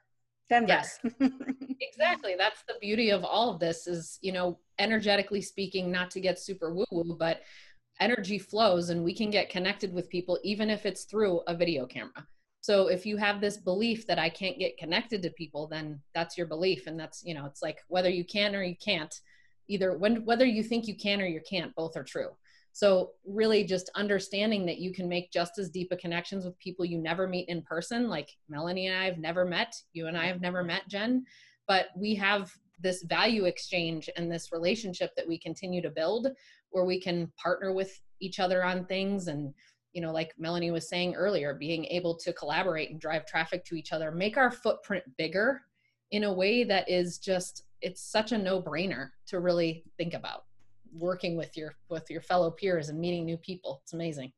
Denver. 0.51 0.69
Yes, 0.69 0.99
exactly. 1.81 2.35
That's 2.37 2.63
the 2.69 2.75
beauty 2.79 3.09
of 3.09 3.25
all 3.25 3.49
of 3.51 3.59
this 3.59 3.87
is, 3.87 4.19
you 4.21 4.31
know, 4.31 4.59
energetically 4.79 5.41
speaking, 5.41 5.91
not 5.91 6.11
to 6.11 6.21
get 6.21 6.39
super 6.39 6.75
woo 6.75 6.85
woo, 6.91 7.17
but 7.19 7.41
energy 8.01 8.39
flows 8.39 8.91
and 8.91 9.05
we 9.05 9.15
can 9.15 9.31
get 9.31 9.51
connected 9.51 9.93
with 9.93 10.09
people 10.09 10.39
even 10.43 10.69
if 10.69 10.85
it's 10.85 11.05
through 11.05 11.41
a 11.47 11.55
video 11.55 11.87
camera 11.87 12.27
so 12.61 12.89
if 12.89 13.07
you 13.07 13.17
have 13.17 13.41
this 13.41 13.57
belief 13.57 14.07
that 14.07 14.19
i 14.19 14.29
can't 14.29 14.59
get 14.59 14.77
connected 14.77 15.23
to 15.23 15.31
people 15.31 15.69
then 15.69 16.01
that's 16.13 16.37
your 16.37 16.47
belief 16.47 16.87
and 16.87 16.99
that's 16.99 17.23
you 17.25 17.35
know 17.35 17.47
it's 17.47 17.63
like 17.63 17.79
whether 17.89 18.11
you 18.11 18.25
can 18.25 18.55
or 18.55 18.63
you 18.63 18.75
can't 18.85 19.21
either 19.69 19.97
when 19.97 20.25
whether 20.25 20.45
you 20.45 20.63
think 20.63 20.89
you 20.89 20.97
can 20.97 21.21
or 21.21 21.27
you 21.27 21.41
can't 21.49 21.75
both 21.77 21.97
are 21.97 22.03
true 22.03 22.31
so 22.77 23.13
really 23.25 23.65
just 23.65 23.89
understanding 23.95 24.67
that 24.67 24.79
you 24.79 24.93
can 24.93 25.09
make 25.09 25.31
just 25.31 25.59
as 25.59 25.71
deep 25.71 25.93
a 25.93 25.97
connections 25.97 26.45
with 26.45 26.59
people 26.59 26.85
you 26.85 26.99
never 26.99 27.27
meet 27.27 27.49
in 27.49 27.63
person 27.63 28.09
like 28.09 28.29
melanie 28.49 28.89
and 28.89 28.99
i 28.99 29.05
have 29.05 29.19
never 29.19 29.45
met 29.45 29.75
you 29.93 30.09
and 30.09 30.19
i 30.19 30.27
have 30.27 30.41
never 30.41 30.59
mm-hmm. 30.59 30.69
met 30.69 30.89
jen 30.89 31.25
but 31.67 31.87
we 31.97 32.15
have 32.15 32.53
this 32.81 33.03
value 33.05 33.45
exchange 33.45 34.11
and 34.17 34.31
this 34.31 34.53
relationship 34.53 35.15
that 35.17 35.27
we 35.27 35.39
continue 35.39 35.81
to 35.81 35.91
build 35.91 36.29
where 36.71 36.85
we 36.85 37.01
can 37.01 37.33
partner 37.41 37.73
with 37.73 38.01
each 38.21 38.41
other 38.41 38.65
on 38.65 38.85
things. 38.85 39.29
And 39.29 39.55
you 39.93 40.03
know 40.03 40.13
like 40.13 40.35
melanie 40.39 40.73
was 40.73 40.89
saying 40.89 41.15
earlier 41.15 41.55
being 41.55 41.85
able 41.85 42.17
to 42.17 42.33
collaborate 42.33 42.91
and 42.91 43.01
drive 43.01 43.25
traffic 43.27 43.65
to 43.65 43.77
each 43.77 43.93
other 43.93 44.11
make 44.11 44.37
our 44.37 44.51
footprint 44.51 45.05
bigger 45.17 45.63
in 46.11 46.25
a 46.25 46.33
way 46.33 46.65
that 46.65 46.91
is 46.91 47.19
just 47.19 47.63
it's 47.81 48.03
such 48.03 48.33
a 48.33 48.39
no-brainer 48.39 49.11
to 49.29 49.39
really 49.39 49.85
think 49.97 50.13
about 50.13 50.47
working 50.95 51.37
with 51.37 51.57
your 51.57 51.75
with 51.89 52.09
your 52.11 52.21
fellow 52.21 52.51
peers 52.51 52.89
and 52.89 52.99
meeting 52.99 53.25
new 53.25 53.37
people. 53.37 53.81
It's 53.83 53.93
amazing. 53.93 54.33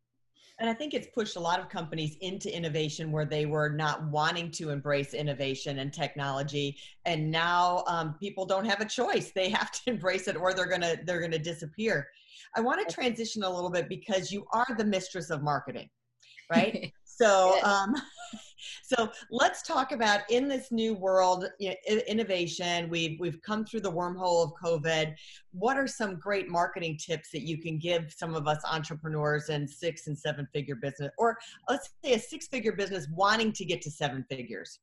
And 0.58 0.70
I 0.70 0.72
think 0.72 0.94
it's 0.94 1.08
pushed 1.14 1.36
a 1.36 1.40
lot 1.40 1.60
of 1.60 1.68
companies 1.68 2.16
into 2.22 2.54
innovation 2.54 3.12
where 3.12 3.26
they 3.26 3.44
were 3.44 3.68
not 3.68 4.02
wanting 4.10 4.50
to 4.52 4.70
embrace 4.70 5.12
innovation 5.12 5.80
and 5.80 5.92
technology, 5.92 6.78
and 7.04 7.30
now 7.30 7.84
um, 7.86 8.14
people 8.18 8.46
don't 8.46 8.64
have 8.64 8.80
a 8.80 8.86
choice; 8.86 9.32
they 9.32 9.50
have 9.50 9.70
to 9.72 9.80
embrace 9.86 10.28
it, 10.28 10.36
or 10.36 10.54
they're 10.54 10.66
gonna 10.66 10.96
they're 11.04 11.20
gonna 11.20 11.38
disappear. 11.38 12.08
I 12.54 12.60
want 12.60 12.86
to 12.86 12.94
transition 12.94 13.42
a 13.42 13.50
little 13.50 13.70
bit 13.70 13.88
because 13.88 14.32
you 14.32 14.46
are 14.52 14.66
the 14.78 14.84
mistress 14.84 15.28
of 15.28 15.42
marketing, 15.42 15.90
right? 16.50 16.90
so, 17.04 17.62
um, 17.62 17.94
so 18.82 19.10
let's 19.30 19.62
talk 19.62 19.92
about 19.92 20.20
in 20.30 20.48
this 20.48 20.70
new 20.72 20.94
world 20.94 21.48
you 21.58 21.70
know, 21.70 21.96
innovation. 22.06 22.88
We've 22.88 23.18
we've 23.20 23.40
come 23.42 23.64
through 23.64 23.80
the 23.80 23.92
wormhole 23.92 24.44
of 24.44 24.52
COVID. 24.62 25.14
What 25.52 25.76
are 25.76 25.86
some 25.86 26.16
great 26.16 26.48
marketing 26.48 26.98
tips 26.98 27.30
that 27.32 27.42
you 27.42 27.58
can 27.58 27.78
give 27.78 28.12
some 28.16 28.34
of 28.34 28.46
us 28.46 28.60
entrepreneurs 28.70 29.48
and 29.48 29.68
six 29.68 30.06
and 30.06 30.18
seven 30.18 30.46
figure 30.52 30.76
business, 30.76 31.10
or 31.18 31.36
let's 31.68 31.90
say 32.04 32.14
a 32.14 32.18
six 32.18 32.46
figure 32.48 32.72
business 32.72 33.06
wanting 33.12 33.52
to 33.52 33.64
get 33.64 33.82
to 33.82 33.90
seven 33.90 34.24
figures? 34.28 34.80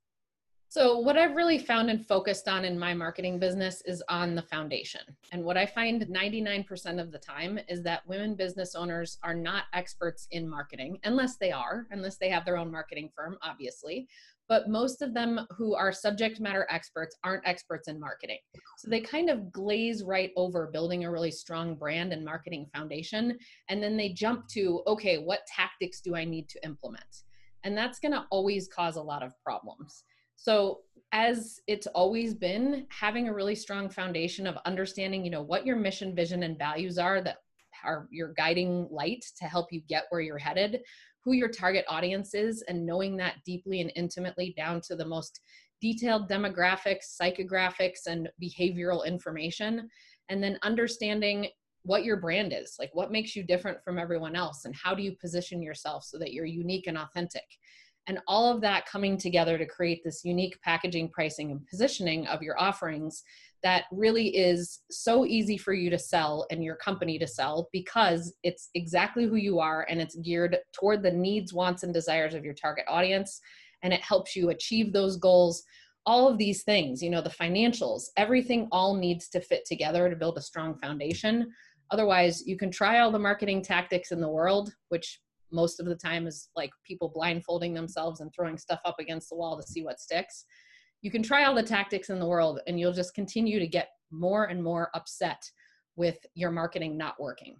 So, 0.74 0.98
what 0.98 1.20
I've 1.20 1.36
really 1.36 1.60
found 1.60 1.92
and 1.92 2.04
focused 2.04 2.48
on 2.48 2.66
in 2.66 2.80
my 2.80 2.96
marketing 2.96 3.38
business 3.38 3.84
is 3.86 4.02
on 4.10 4.34
the 4.34 4.42
foundation. 4.42 5.02
And 5.32 5.44
what 5.44 5.56
I 5.56 5.68
find 5.68 6.02
99% 6.02 7.00
of 7.00 7.12
the 7.12 7.20
time 7.20 7.60
is 7.70 7.84
that 7.84 8.08
women 8.08 8.34
business 8.34 8.74
owners 8.74 9.20
are 9.22 9.36
not 9.36 9.66
experts 9.74 10.28
in 10.32 10.50
marketing, 10.50 10.98
unless 11.04 11.38
they 11.38 11.52
are, 11.52 11.86
unless 11.92 12.18
they 12.18 12.28
have 12.30 12.44
their 12.44 12.58
own 12.58 12.72
marketing 12.72 13.12
firm, 13.16 13.38
obviously. 13.44 14.08
But 14.50 14.68
most 14.68 15.04
of 15.04 15.14
them 15.14 15.46
who 15.56 15.76
are 15.76 15.92
subject 15.92 16.40
matter 16.40 16.66
experts 16.72 17.18
aren't 17.24 17.48
experts 17.48 17.88
in 17.88 18.00
marketing. 18.00 18.40
So 18.80 18.90
they 18.90 19.02
kind 19.02 19.30
of 19.30 19.52
glaze 19.52 20.04
right 20.04 20.32
over 20.36 20.72
building 20.74 21.06
a 21.06 21.12
really 21.12 21.30
strong 21.30 21.76
brand 21.76 22.14
and 22.14 22.26
marketing 22.26 22.66
foundation. 22.74 23.38
And 23.70 23.84
then 23.84 23.96
they 23.96 24.10
jump 24.10 24.48
to, 24.54 24.82
okay, 24.88 25.20
what 25.20 25.46
tactics 25.46 26.02
do 26.02 26.16
I 26.16 26.26
need 26.26 26.50
to 26.50 26.66
implement? 26.66 27.26
And 27.64 27.78
that's 27.78 28.00
going 28.00 28.14
to 28.14 28.26
always 28.32 28.68
cause 28.68 28.96
a 28.96 29.02
lot 29.04 29.22
of 29.22 29.40
problems. 29.44 30.04
So 30.36 30.80
as 31.12 31.60
it's 31.68 31.88
always 31.88 32.34
been, 32.34 32.88
having 32.90 33.28
a 33.28 33.34
really 33.34 33.56
strong 33.56 33.90
foundation 33.90 34.48
of 34.48 34.58
understanding, 34.66 35.24
you 35.24 35.32
know, 35.32 35.44
what 35.44 35.66
your 35.66 35.76
mission, 35.76 36.16
vision, 36.16 36.44
and 36.44 36.58
values 36.58 36.98
are 36.98 37.22
that 37.22 37.38
are 37.84 38.08
your 38.12 38.34
guiding 38.34 38.88
light 38.90 39.24
to 39.38 39.46
help 39.46 39.72
you 39.72 39.82
get 39.88 40.06
where 40.10 40.22
you're 40.22 40.38
headed, 40.38 40.82
who 41.24 41.34
your 41.34 41.50
target 41.50 41.86
audience 41.88 42.34
is, 42.34 42.64
and 42.68 42.86
knowing 42.86 43.16
that 43.18 43.36
deeply 43.46 43.82
and 43.82 43.92
intimately 43.96 44.54
down 44.58 44.82
to 44.82 44.96
the 44.96 45.06
most 45.06 45.40
detailed 45.82 46.30
demographics, 46.30 47.16
psychographics, 47.22 48.08
and 48.08 48.30
behavioral 48.42 49.06
information, 49.06 49.88
and 50.30 50.42
then 50.42 50.58
understanding 50.64 51.48
what 51.84 52.06
your 52.06 52.16
brand 52.18 52.54
is 52.54 52.76
like 52.80 52.90
what 52.94 53.12
makes 53.12 53.36
you 53.36 53.44
different 53.44 53.78
from 53.84 54.00
everyone 54.00 54.36
else 54.36 54.64
and 54.66 54.74
how 54.74 54.96
do 54.96 55.04
you 55.04 55.16
position 55.20 55.62
yourself 55.62 56.04
so 56.04 56.18
that 56.18 56.32
you're 56.32 56.46
unique 56.46 56.88
and 56.88 56.98
authentic 56.98 57.44
and 58.08 58.20
all 58.28 58.54
of 58.54 58.62
that 58.62 58.86
coming 58.86 59.18
together 59.18 59.58
to 59.58 59.66
create 59.66 60.04
this 60.04 60.26
unique 60.26 60.60
packaging 60.62 61.10
pricing 61.10 61.52
and 61.52 61.66
positioning 61.68 62.28
of 62.28 62.42
your 62.42 62.60
offerings 62.60 63.24
that 63.64 63.86
really 63.92 64.28
is 64.36 64.82
so 64.92 65.26
easy 65.26 65.58
for 65.58 65.74
you 65.74 65.90
to 65.90 65.98
sell 65.98 66.46
and 66.52 66.64
your 66.64 66.76
company 66.76 67.18
to 67.18 67.28
sell 67.28 67.70
because 67.72 68.36
it's 68.44 68.70
exactly 68.76 69.26
who 69.26 69.38
you 69.38 69.60
are 69.60 69.88
and 69.90 70.02
it's 70.02 70.18
geared 70.18 70.58
toward 70.74 71.02
the 71.02 71.12
needs 71.12 71.54
wants 71.54 71.84
and 71.84 71.94
desires 71.94 72.34
of 72.34 72.44
your 72.44 72.54
target 72.54 72.84
audience. 72.90 73.40
And 73.82 73.94
it 73.94 74.02
helps 74.02 74.36
you 74.36 74.50
achieve 74.50 74.92
those 74.92 75.16
goals. 75.16 75.64
All 76.06 76.28
of 76.28 76.38
these 76.38 76.64
things 76.64 77.02
you 77.02 77.10
know 77.10 77.22
the 77.22 77.30
financials 77.30 78.04
everything 78.18 78.68
all 78.74 78.94
needs 78.98 79.30
to 79.30 79.40
fit 79.40 79.64
together 79.66 80.10
to 80.10 80.16
build 80.18 80.38
a 80.38 80.42
strong 80.42 80.78
foundation. 80.80 81.50
Otherwise, 81.92 82.46
you 82.46 82.58
can 82.58 82.72
try 82.72 83.00
all 83.00 83.12
the 83.12 83.20
marketing 83.20 83.62
tactics 83.62 84.12
in 84.12 84.20
the 84.20 84.28
world, 84.28 84.74
which 84.90 85.22
most 85.54 85.80
of 85.80 85.86
the 85.86 85.96
time 85.96 86.28
is 86.28 86.50
like 86.56 86.72
people 86.86 87.12
blindfolding 87.14 87.74
themselves 87.74 88.20
and 88.20 88.34
throwing 88.34 88.58
stuff 88.58 88.82
up 88.86 88.96
against 89.00 89.30
the 89.30 89.36
wall 89.36 89.56
to 89.56 89.68
see 89.68 89.84
what 89.84 90.00
sticks. 90.00 90.46
You 91.02 91.12
can 91.12 91.24
try 91.24 91.44
all 91.44 91.56
the 91.56 91.64
tactics 91.64 92.10
in 92.10 92.20
the 92.20 92.28
world 92.28 92.60
and 92.68 92.80
you'll 92.80 92.94
just 92.94 93.14
continue 93.14 93.60
to 93.60 93.68
get 93.68 93.90
more 94.12 94.46
and 94.46 94.64
more 94.64 94.90
upset 94.94 95.42
with 95.96 96.18
your 96.34 96.52
marketing 96.52 96.98
not 96.98 97.20
working. 97.20 97.58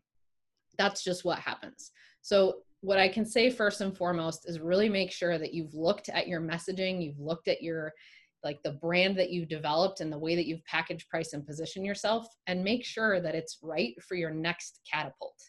That's 0.78 1.04
just 1.04 1.24
what 1.24 1.40
happens. 1.40 1.92
So, 2.22 2.56
what 2.82 3.00
I 3.00 3.08
can 3.08 3.26
say 3.26 3.50
first 3.50 3.80
and 3.80 3.96
foremost 3.96 4.50
is 4.50 4.60
really 4.60 4.90
make 4.90 5.10
sure 5.10 5.38
that 5.38 5.54
you've 5.54 5.74
looked 5.74 6.10
at 6.10 6.28
your 6.28 6.42
messaging, 6.42 7.02
you've 7.02 7.20
looked 7.20 7.48
at 7.48 7.62
your 7.62 7.94
like 8.44 8.62
the 8.64 8.74
brand 8.74 9.18
that 9.18 9.30
you've 9.30 9.48
developed 9.48 10.02
and 10.02 10.12
the 10.12 10.20
way 10.20 10.36
that 10.36 10.46
you've 10.46 10.66
packaged 10.66 11.08
price 11.08 11.32
and 11.32 11.48
position 11.48 11.86
yourself 11.86 12.28
and 12.48 12.62
make 12.62 12.84
sure 12.84 13.22
that 13.22 13.36
it's 13.36 13.60
right 13.62 13.94
for 14.04 14.16
your 14.16 14.32
next 14.32 14.82
catapult 14.92 15.40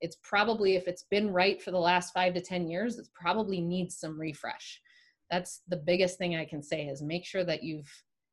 it's 0.00 0.16
probably 0.22 0.76
if 0.76 0.86
it's 0.86 1.04
been 1.10 1.32
right 1.32 1.62
for 1.62 1.70
the 1.70 1.78
last 1.78 2.12
five 2.12 2.34
to 2.34 2.40
ten 2.40 2.68
years 2.68 2.98
it 2.98 3.08
probably 3.14 3.60
needs 3.60 3.96
some 3.96 4.18
refresh 4.18 4.80
that's 5.30 5.62
the 5.68 5.76
biggest 5.76 6.18
thing 6.18 6.36
i 6.36 6.44
can 6.44 6.62
say 6.62 6.86
is 6.86 7.02
make 7.02 7.24
sure 7.24 7.44
that 7.44 7.62
you've 7.62 7.90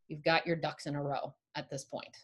you've 0.07 0.23
got 0.23 0.45
your 0.45 0.55
ducks 0.55 0.85
in 0.85 0.95
a 0.95 1.01
row 1.01 1.33
at 1.55 1.69
this 1.69 1.83
point 1.85 2.15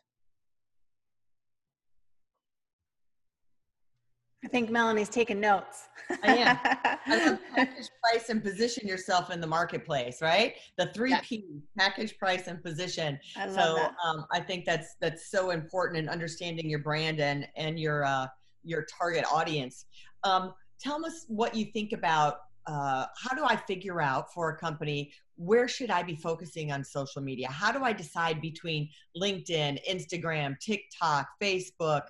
I 4.44 4.48
think 4.48 4.70
Melanie's 4.70 5.10
taking 5.10 5.40
notes. 5.40 5.90
I 6.24 6.38
am. 6.38 6.58
Package, 7.56 7.90
price, 8.02 8.30
and 8.30 8.42
position 8.42 8.88
yourself 8.88 9.32
in 9.32 9.42
the 9.42 9.48
marketplace, 9.48 10.22
right? 10.22 10.56
The 10.78 10.88
three 10.94 11.12
yeah. 11.12 11.20
P: 11.22 11.44
package, 11.78 12.18
price, 12.18 12.48
and 12.48 12.64
position. 12.64 13.20
I 13.36 13.48
love 13.48 13.56
so 13.56 13.76
that. 13.76 13.96
Um, 14.06 14.26
I 14.32 14.40
think 14.40 14.64
that's 14.64 14.96
that's 15.02 15.30
so 15.30 15.50
important 15.50 15.98
in 16.00 16.08
understanding 16.08 16.70
your 16.70 16.80
brand 16.80 17.20
and 17.20 17.48
and 17.58 17.78
your 17.78 18.06
uh, 18.06 18.28
your 18.64 18.86
target 19.00 19.26
audience. 19.32 19.86
Um, 20.24 20.54
tell 20.80 21.06
us 21.06 21.26
what 21.28 21.56
you 21.56 21.66
think 21.66 21.94
about. 21.94 22.42
Uh, 22.66 23.06
how 23.18 23.36
do 23.36 23.44
I 23.44 23.56
figure 23.56 24.00
out 24.02 24.32
for 24.34 24.50
a 24.50 24.58
company 24.58 25.12
where 25.40 25.70
should 25.70 25.90
I 25.90 26.04
be 26.04 26.16
focusing 26.16 26.72
on 26.74 26.84
social 26.84 27.22
media? 27.22 27.48
How 27.50 27.72
do 27.72 27.82
I 27.82 27.94
decide 27.94 28.42
between 28.42 28.90
LinkedIn, 29.16 29.80
Instagram, 29.90 30.60
TikTok, 30.60 31.30
Facebook, 31.42 32.02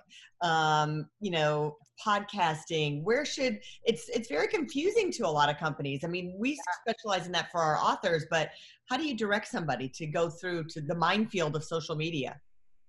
um, 0.42 1.08
you 1.20 1.30
know, 1.30 1.76
podcasting? 2.04 3.04
Where 3.04 3.24
should 3.24 3.60
it's 3.84 4.08
it's 4.08 4.28
very 4.28 4.48
confusing 4.48 5.12
to 5.12 5.26
a 5.26 5.30
lot 5.30 5.48
of 5.48 5.58
companies. 5.58 6.02
I 6.02 6.08
mean, 6.08 6.34
we 6.36 6.58
specialize 6.82 7.26
in 7.26 7.32
that 7.32 7.52
for 7.52 7.60
our 7.60 7.78
authors, 7.78 8.26
but 8.30 8.50
how 8.86 8.96
do 8.96 9.06
you 9.06 9.16
direct 9.16 9.46
somebody 9.46 9.88
to 9.90 10.06
go 10.06 10.28
through 10.28 10.64
to 10.64 10.80
the 10.80 10.96
minefield 10.96 11.54
of 11.54 11.62
social 11.62 11.94
media? 11.94 12.40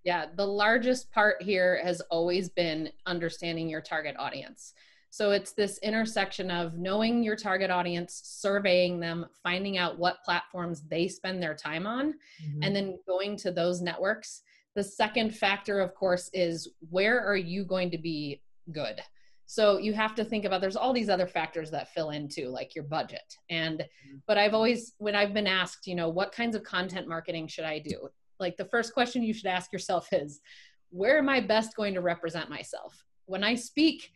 Yeah, 0.04 0.26
the 0.36 0.48
largest 0.48 1.12
part 1.12 1.42
here 1.42 1.80
has 1.84 2.02
always 2.10 2.50
been 2.50 2.90
understanding 3.06 3.70
your 3.70 3.82
target 3.82 4.16
audience. 4.18 4.74
So 5.12 5.32
it's 5.32 5.52
this 5.52 5.78
intersection 5.80 6.50
of 6.50 6.78
knowing 6.78 7.22
your 7.22 7.36
target 7.36 7.70
audience, 7.70 8.22
surveying 8.24 9.00
them, 9.00 9.26
finding 9.44 9.78
out 9.78 10.00
what 10.00 10.24
platforms 10.24 10.84
they 10.90 11.10
spend 11.10 11.44
their 11.44 11.54
time 11.54 11.86
on, 11.86 12.14
mm-hmm. 12.14 12.64
and 12.64 12.74
then 12.76 12.98
going 13.06 13.36
to 13.38 13.52
those 13.52 13.82
networks. 13.82 14.42
The 14.74 14.84
second 14.84 15.36
factor, 15.36 15.82
of 15.82 15.94
course, 15.96 16.30
is 16.34 16.70
where 16.90 17.20
are 17.20 17.36
you 17.36 17.66
going 17.66 17.92
to 17.92 17.98
be 17.98 18.42
good? 18.72 19.02
So 19.48 19.78
you 19.78 19.92
have 19.92 20.16
to 20.16 20.24
think 20.24 20.46
about 20.46 20.62
there's 20.62 20.78
all 20.78 20.94
these 20.94 21.10
other 21.10 21.28
factors 21.28 21.70
that 21.72 21.94
fill 21.94 22.12
into 22.12 22.48
like 22.48 22.74
your 22.74 22.86
budget. 22.86 23.36
And 23.50 23.80
mm-hmm. 23.80 24.18
but 24.26 24.38
I've 24.38 24.54
always 24.54 24.94
when 24.98 25.14
I've 25.14 25.34
been 25.34 25.46
asked, 25.46 25.88
you 25.88 25.96
know, 25.96 26.08
what 26.08 26.32
kinds 26.32 26.56
of 26.56 26.64
content 26.64 27.10
marketing 27.10 27.48
should 27.48 27.66
I 27.66 27.80
do? 27.80 28.08
Like 28.42 28.58
the 28.58 28.66
first 28.66 28.94
question 28.94 29.24
you 29.24 29.34
should 29.34 29.48
ask 29.48 29.72
yourself 29.72 30.10
is 30.12 30.42
where 30.90 31.18
am 31.18 31.30
I 31.30 31.40
best 31.40 31.76
going 31.78 31.94
to 31.94 32.02
represent 32.02 32.50
myself? 32.50 33.02
When 33.28 33.46
I 33.46 33.56
speak, 33.56 34.12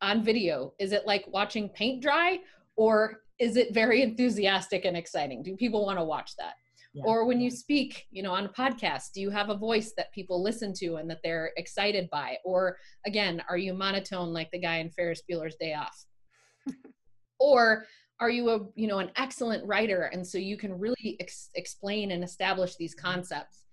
on 0.00 0.22
video? 0.22 0.74
Is 0.78 0.92
it 0.92 1.06
like 1.06 1.24
watching 1.28 1.68
paint 1.70 2.02
dry 2.02 2.38
or 2.76 3.22
is 3.38 3.56
it 3.56 3.74
very 3.74 4.02
enthusiastic 4.02 4.84
and 4.84 4.96
exciting? 4.96 5.42
Do 5.42 5.56
people 5.56 5.84
want 5.84 5.98
to 5.98 6.04
watch 6.04 6.36
that? 6.36 6.54
Yeah. 6.94 7.04
Or 7.04 7.26
when 7.26 7.40
you 7.40 7.50
speak, 7.50 8.06
you 8.10 8.22
know, 8.22 8.32
on 8.32 8.46
a 8.46 8.48
podcast, 8.48 9.12
do 9.14 9.20
you 9.20 9.30
have 9.30 9.50
a 9.50 9.56
voice 9.56 9.92
that 9.96 10.12
people 10.12 10.42
listen 10.42 10.72
to 10.78 10.96
and 10.96 11.08
that 11.10 11.20
they're 11.22 11.52
excited 11.56 12.08
by? 12.10 12.38
Or 12.44 12.78
again, 13.06 13.42
are 13.48 13.58
you 13.58 13.74
monotone 13.74 14.32
like 14.32 14.50
the 14.50 14.58
guy 14.58 14.78
in 14.78 14.90
Ferris 14.90 15.22
Bueller's 15.30 15.56
Day 15.60 15.74
Off? 15.74 16.04
or 17.40 17.84
are 18.20 18.30
you 18.30 18.50
a, 18.50 18.60
you 18.74 18.88
know, 18.88 18.98
an 18.98 19.10
excellent 19.16 19.64
writer 19.64 20.10
and 20.12 20.26
so 20.26 20.38
you 20.38 20.56
can 20.56 20.76
really 20.76 21.16
ex- 21.20 21.50
explain 21.54 22.10
and 22.10 22.24
establish 22.24 22.74
these 22.76 22.94
concepts? 22.94 23.64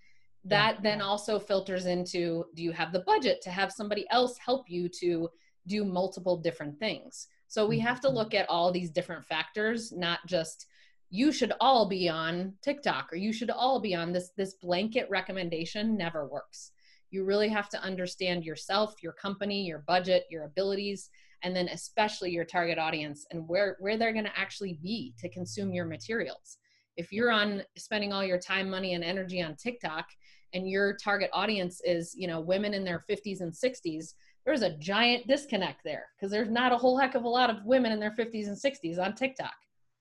That 0.46 0.76
yeah. 0.76 0.82
then 0.82 1.02
also 1.02 1.40
filters 1.40 1.86
into 1.88 2.46
do 2.54 2.64
you 2.64 2.72
have 2.72 2.94
the 2.94 3.00
budget 3.00 3.42
to 3.44 3.50
have 3.50 3.72
somebody 3.72 4.06
else 4.12 4.38
help 4.38 4.70
you 4.70 4.88
to 5.00 5.30
do 5.68 5.84
multiple 5.84 6.38
different 6.38 6.80
things. 6.80 7.28
So 7.48 7.66
we 7.66 7.80
have 7.80 8.00
to 8.02 8.08
mm-hmm. 8.08 8.18
look 8.18 8.34
at 8.34 8.50
all 8.50 8.72
these 8.72 8.92
different 8.92 9.26
factors, 9.26 9.92
not 9.92 10.20
just 10.28 10.68
you 11.10 11.32
should 11.32 11.54
all 11.60 11.88
be 11.88 12.10
on 12.10 12.54
TikTok 12.62 13.12
or 13.12 13.16
you 13.16 13.32
should 13.32 13.50
all 13.50 13.80
be 13.80 13.96
on 13.96 14.12
this 14.12 14.32
this 14.38 14.56
blanket 14.56 15.08
recommendation 15.10 15.96
never 15.96 16.28
works. 16.28 16.72
You 17.12 17.24
really 17.24 17.50
have 17.50 17.70
to 17.70 17.82
understand 17.82 18.44
yourself, 18.44 18.96
your 19.02 19.14
company, 19.14 19.66
your 19.66 19.84
budget, 19.88 20.26
your 20.30 20.44
abilities, 20.44 21.10
and 21.44 21.56
then 21.56 21.70
especially 21.70 22.32
your 22.32 22.44
target 22.44 22.78
audience 22.78 23.26
and 23.32 23.48
where 23.48 23.78
where 23.80 23.98
they're 23.98 24.14
going 24.14 24.26
to 24.26 24.40
actually 24.40 24.80
be 24.82 25.14
to 25.20 25.30
consume 25.30 25.74
your 25.74 25.86
materials. 25.86 26.58
If 26.98 27.12
you're 27.12 27.32
on 27.32 27.62
spending 27.78 28.12
all 28.12 28.24
your 28.24 28.40
time, 28.40 28.70
money 28.70 28.94
and 28.94 29.04
energy 29.04 29.42
on 29.42 29.56
TikTok 29.56 30.08
and 30.56 30.68
your 30.70 30.96
target 30.96 31.30
audience 31.34 31.82
is, 31.84 32.16
you 32.18 32.28
know, 32.28 32.40
women 32.40 32.74
in 32.74 32.84
their 32.84 33.04
50s 33.10 33.42
and 33.42 33.52
60s, 33.52 34.14
there's 34.46 34.62
a 34.62 34.78
giant 34.78 35.28
disconnect 35.28 35.82
there 35.84 36.06
because 36.16 36.32
there's 36.32 36.50
not 36.50 36.72
a 36.72 36.78
whole 36.78 36.98
heck 36.98 37.14
of 37.14 37.26
a 37.26 37.30
lot 37.30 37.50
of 37.50 37.58
women 37.66 37.92
in 37.92 38.00
their 38.00 38.12
50s 38.12 38.48
and 38.48 38.58
60s 38.58 38.98
on 38.98 39.14
TikTok. 39.14 39.54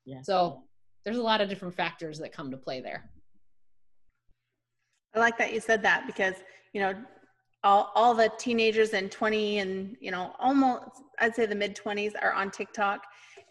Yeah. 0.07 0.21
So 0.23 0.63
there's 1.05 1.19
a 1.19 1.23
lot 1.23 1.41
of 1.41 1.49
different 1.49 1.75
factors 1.75 2.19
that 2.21 2.33
come 2.33 2.51
to 2.51 2.57
play 2.57 2.81
there. 2.81 3.11
I 5.15 5.19
like 5.19 5.37
that 5.39 5.53
you 5.53 5.61
said 5.61 5.83
that 5.83 6.07
because, 6.07 6.35
you 6.73 6.81
know, 6.81 6.95
all, 7.63 7.91
all 7.95 8.15
the 8.15 8.31
teenagers 8.39 8.91
in 8.91 9.09
20 9.09 9.59
and, 9.59 9.97
you 10.01 10.11
know, 10.11 10.35
almost, 10.39 11.03
I'd 11.19 11.35
say 11.35 11.47
the 11.47 11.55
mid 11.55 11.77
20s 11.77 12.13
are 12.23 12.33
on 12.33 12.51
TikTok. 12.51 13.03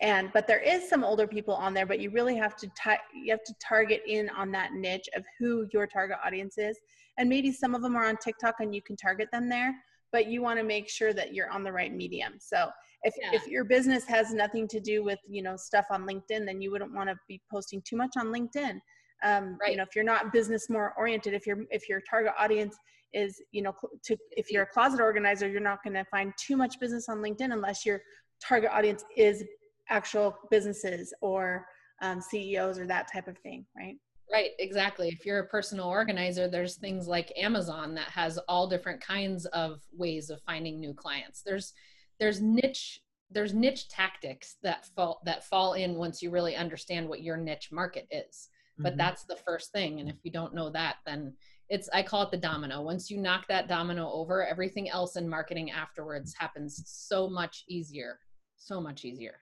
And, 0.04 0.30
but 0.34 0.46
there 0.48 0.60
is 0.60 0.88
some 0.88 1.04
older 1.04 1.26
people 1.26 1.56
on 1.56 1.74
there, 1.74 1.88
but 1.88 2.00
you 2.00 2.12
really 2.12 2.36
have 2.36 2.56
to, 2.58 2.70
you 3.16 3.32
have 3.32 3.44
to 3.44 3.54
target 3.60 4.02
in 4.06 4.30
on 4.30 4.52
that 4.52 4.74
niche 4.74 5.10
of 5.16 5.24
who 5.39 5.66
your 5.74 5.88
target 5.88 6.18
audience 6.24 6.60
is. 6.60 6.78
And 7.18 7.28
maybe 7.28 7.52
some 7.52 7.74
of 7.74 7.82
them 7.82 7.96
are 7.96 8.06
on 8.06 8.18
TikTok 8.18 8.56
and 8.60 8.76
you 8.76 8.82
can 8.82 8.96
target 8.96 9.30
them 9.32 9.50
there 9.50 9.74
but 10.13 10.28
you 10.28 10.42
want 10.42 10.60
to 10.60 10.63
make 10.63 10.88
sure 10.88 11.12
that 11.12 11.34
you're 11.34 11.50
on 11.50 11.63
the 11.63 11.72
right 11.72 11.94
medium. 11.94 12.34
So 12.38 12.70
if, 13.02 13.16
yeah. 13.20 13.32
if 13.34 13.48
your 13.48 13.66
business 13.66 14.06
has 14.06 14.32
nothing 14.32 14.68
to 14.70 14.80
do 14.80 15.04
with, 15.04 15.20
you 15.28 15.42
know, 15.42 15.58
stuff 15.58 15.88
on 15.89 16.08
LinkedIn, 16.08 16.46
then 16.46 16.62
you 16.62 16.72
wouldn't 16.72 16.94
want 16.94 17.10
to 17.10 17.16
be 17.28 17.42
posting 17.52 17.82
too 17.82 17.98
much 17.98 18.12
on 18.16 18.28
LinkedIn. 18.28 18.80
Um, 19.24 19.58
right. 19.60 19.72
You 19.72 19.78
know, 19.78 19.84
if 19.84 19.96
you're 19.96 20.06
not 20.06 20.32
business 20.32 20.70
more 20.70 20.94
oriented, 20.98 21.34
if 21.34 21.48
you're, 21.48 21.66
if 21.72 21.89
your 21.89 22.00
target 22.08 22.34
audience 22.38 22.78
is, 23.13 23.42
you 23.52 23.63
know, 23.63 23.74
to, 24.06 24.16
if 24.32 24.52
you're 24.52 24.63
a 24.63 24.68
closet 24.68 25.02
organizer, 25.02 25.50
you're 25.50 25.60
not 25.60 25.84
going 25.84 25.96
to 25.96 26.06
find 26.06 26.32
too 26.38 26.56
much 26.56 26.80
business 26.80 27.10
on 27.10 27.18
LinkedIn 27.18 27.52
unless 27.52 27.86
your 27.86 28.02
target 28.42 28.70
audience 28.72 29.04
is 29.18 29.44
actual 29.89 30.38
businesses 30.50 31.13
or 31.22 31.65
um, 32.02 32.22
CEOs 32.22 32.80
or 32.80 32.88
that 32.88 33.12
type 33.12 33.28
of 33.28 33.38
thing. 33.39 33.65
Right. 33.78 33.96
Right, 34.32 34.52
exactly. 34.58 35.10
If 35.10 35.26
you're 35.26 35.39
a 35.39 35.48
personal 35.48 35.88
organizer, 35.88 36.48
there's 36.48 36.78
things 36.78 37.08
like 37.08 37.32
Amazon 37.38 37.93
that 37.96 38.08
has 38.08 38.39
all 38.48 38.67
different 38.67 39.02
kinds 39.02 39.46
of 39.48 39.82
ways 39.91 40.30
of 40.30 40.41
finding 40.41 40.80
new 40.80 40.93
clients. 40.93 41.41
There's 41.46 41.74
there's 42.19 42.41
niche 42.41 43.02
there's 43.30 43.54
niche 43.54 43.89
tactics 43.89 44.58
that 44.63 44.86
fall 44.96 45.22
that 45.26 45.43
fall 45.43 45.74
in 45.74 45.96
once 45.96 46.22
you 46.22 46.30
really 46.30 46.56
understand 46.56 47.08
what 47.08 47.22
your 47.22 47.38
niche 47.38 47.69
market 47.72 48.08
is. 48.12 48.50
But 48.80 48.91
mm-hmm. 48.91 48.98
that's 48.98 49.26
the 49.26 49.36
first 49.36 49.72
thing 49.72 50.00
and 50.00 50.10
if 50.10 50.15
you 50.24 50.32
don't 50.32 50.56
know 50.56 50.69
that 50.72 50.96
then 51.06 51.34
it's 51.69 51.89
I 51.93 52.04
call 52.04 52.24
it 52.24 52.32
the 52.32 52.38
domino. 52.38 52.82
Once 52.82 53.10
you 53.10 53.17
knock 53.17 53.48
that 53.48 53.67
domino 53.67 54.12
over, 54.12 54.46
everything 54.46 54.89
else 54.89 55.15
in 55.15 55.28
marketing 55.28 55.72
afterwards 55.72 56.34
happens 56.38 56.82
so 56.86 57.30
much 57.30 57.63
easier. 57.67 58.19
So 58.58 58.80
much 58.82 59.06
easier. 59.06 59.36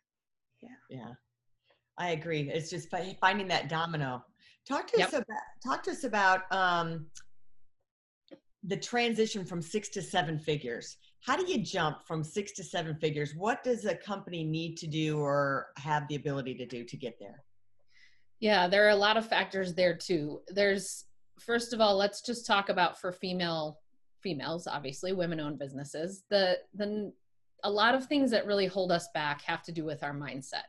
Yeah. 0.61 0.69
Yeah. 0.89 1.13
I 1.97 2.11
agree. 2.11 2.49
It's 2.49 2.69
just 2.69 2.89
finding 3.19 3.47
that 3.49 3.69
domino 3.69 4.23
Talk 4.67 4.87
to 4.87 4.99
yep. 4.99 5.07
us 5.07 5.13
about 5.13 5.41
talk 5.63 5.83
to 5.83 5.91
us 5.91 6.03
about 6.03 6.51
um, 6.51 7.07
the 8.63 8.77
transition 8.77 9.43
from 9.43 9.61
six 9.61 9.89
to 9.89 10.01
seven 10.01 10.37
figures. 10.37 10.97
How 11.21 11.35
do 11.35 11.51
you 11.51 11.59
jump 11.59 12.03
from 12.03 12.23
six 12.23 12.51
to 12.53 12.63
seven 12.63 12.95
figures? 12.95 13.33
What 13.35 13.63
does 13.63 13.85
a 13.85 13.95
company 13.95 14.43
need 14.43 14.77
to 14.77 14.87
do 14.87 15.19
or 15.19 15.67
have 15.77 16.07
the 16.07 16.15
ability 16.15 16.55
to 16.55 16.65
do 16.65 16.83
to 16.83 16.97
get 16.97 17.17
there? 17.19 17.43
Yeah, 18.39 18.67
there 18.67 18.85
are 18.85 18.91
a 18.91 18.95
lot 18.95 19.17
of 19.17 19.27
factors 19.27 19.73
there 19.73 19.95
too. 19.95 20.41
There's 20.47 21.05
first 21.39 21.73
of 21.73 21.81
all, 21.81 21.97
let's 21.97 22.21
just 22.21 22.45
talk 22.45 22.69
about 22.69 22.99
for 22.99 23.11
female 23.11 23.79
females, 24.21 24.67
obviously 24.67 25.11
women-owned 25.13 25.57
businesses. 25.57 26.23
The 26.29 26.59
the 26.75 27.11
a 27.63 27.69
lot 27.69 27.95
of 27.95 28.05
things 28.05 28.31
that 28.31 28.45
really 28.45 28.67
hold 28.67 28.91
us 28.91 29.07
back 29.13 29.41
have 29.41 29.63
to 29.63 29.71
do 29.71 29.85
with 29.85 30.03
our 30.03 30.13
mindset. 30.13 30.63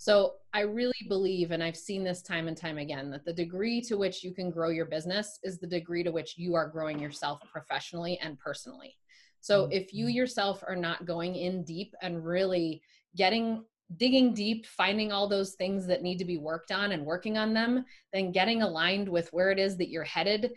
So 0.00 0.36
I 0.54 0.60
really 0.60 0.94
believe, 1.08 1.50
and 1.50 1.62
I've 1.62 1.76
seen 1.76 2.02
this 2.02 2.22
time 2.22 2.48
and 2.48 2.56
time 2.56 2.78
again, 2.78 3.10
that 3.10 3.26
the 3.26 3.34
degree 3.34 3.82
to 3.82 3.98
which 3.98 4.24
you 4.24 4.32
can 4.32 4.50
grow 4.50 4.70
your 4.70 4.86
business 4.86 5.38
is 5.44 5.58
the 5.58 5.66
degree 5.66 6.02
to 6.02 6.10
which 6.10 6.38
you 6.38 6.54
are 6.54 6.68
growing 6.68 6.98
yourself 6.98 7.42
professionally 7.52 8.18
and 8.22 8.38
personally. 8.38 8.96
So 9.42 9.68
if 9.70 9.92
you 9.92 10.06
mm-hmm. 10.06 10.16
yourself 10.16 10.64
are 10.66 10.76
not 10.76 11.04
going 11.04 11.36
in 11.36 11.64
deep 11.64 11.94
and 12.00 12.24
really 12.24 12.82
getting 13.14 13.64
digging 13.96 14.32
deep, 14.32 14.66
finding 14.66 15.10
all 15.10 15.28
those 15.28 15.54
things 15.54 15.86
that 15.86 16.02
need 16.02 16.16
to 16.18 16.24
be 16.24 16.38
worked 16.38 16.70
on 16.70 16.92
and 16.92 17.04
working 17.04 17.36
on 17.36 17.52
them, 17.52 17.84
then 18.12 18.30
getting 18.32 18.62
aligned 18.62 19.08
with 19.08 19.28
where 19.32 19.50
it 19.50 19.58
is 19.58 19.76
that 19.76 19.90
you're 19.90 20.04
headed, 20.04 20.52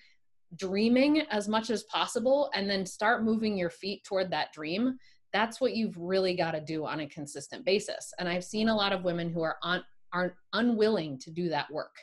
dreaming 0.56 1.22
as 1.32 1.48
much 1.48 1.69
as 1.69 1.84
possible, 1.86 2.52
and 2.54 2.69
then 2.69 2.86
start 2.86 3.24
moving 3.24 3.58
your 3.58 3.72
feet 3.72 4.04
toward 4.04 4.30
that 4.30 4.54
dream 4.54 4.98
that's 5.34 5.60
what 5.60 5.76
you've 5.76 5.98
really 5.98 6.36
got 6.36 6.52
to 6.52 6.62
do 6.62 6.86
on 6.86 7.02
a 7.02 7.10
consistent 7.10 7.65
basis. 7.65 8.13
And 8.19 8.30
i've 8.30 8.43
seen 8.43 8.69
a 8.69 8.76
lot 8.76 8.93
of 8.93 9.04
women 9.04 9.30
who 9.30 9.41
are 9.41 9.58
on 9.62 9.84
aren't 10.13 10.34
unwilling 10.54 11.17
to 11.17 11.32
do 11.32 11.50
that 11.50 11.72
work. 11.72 11.96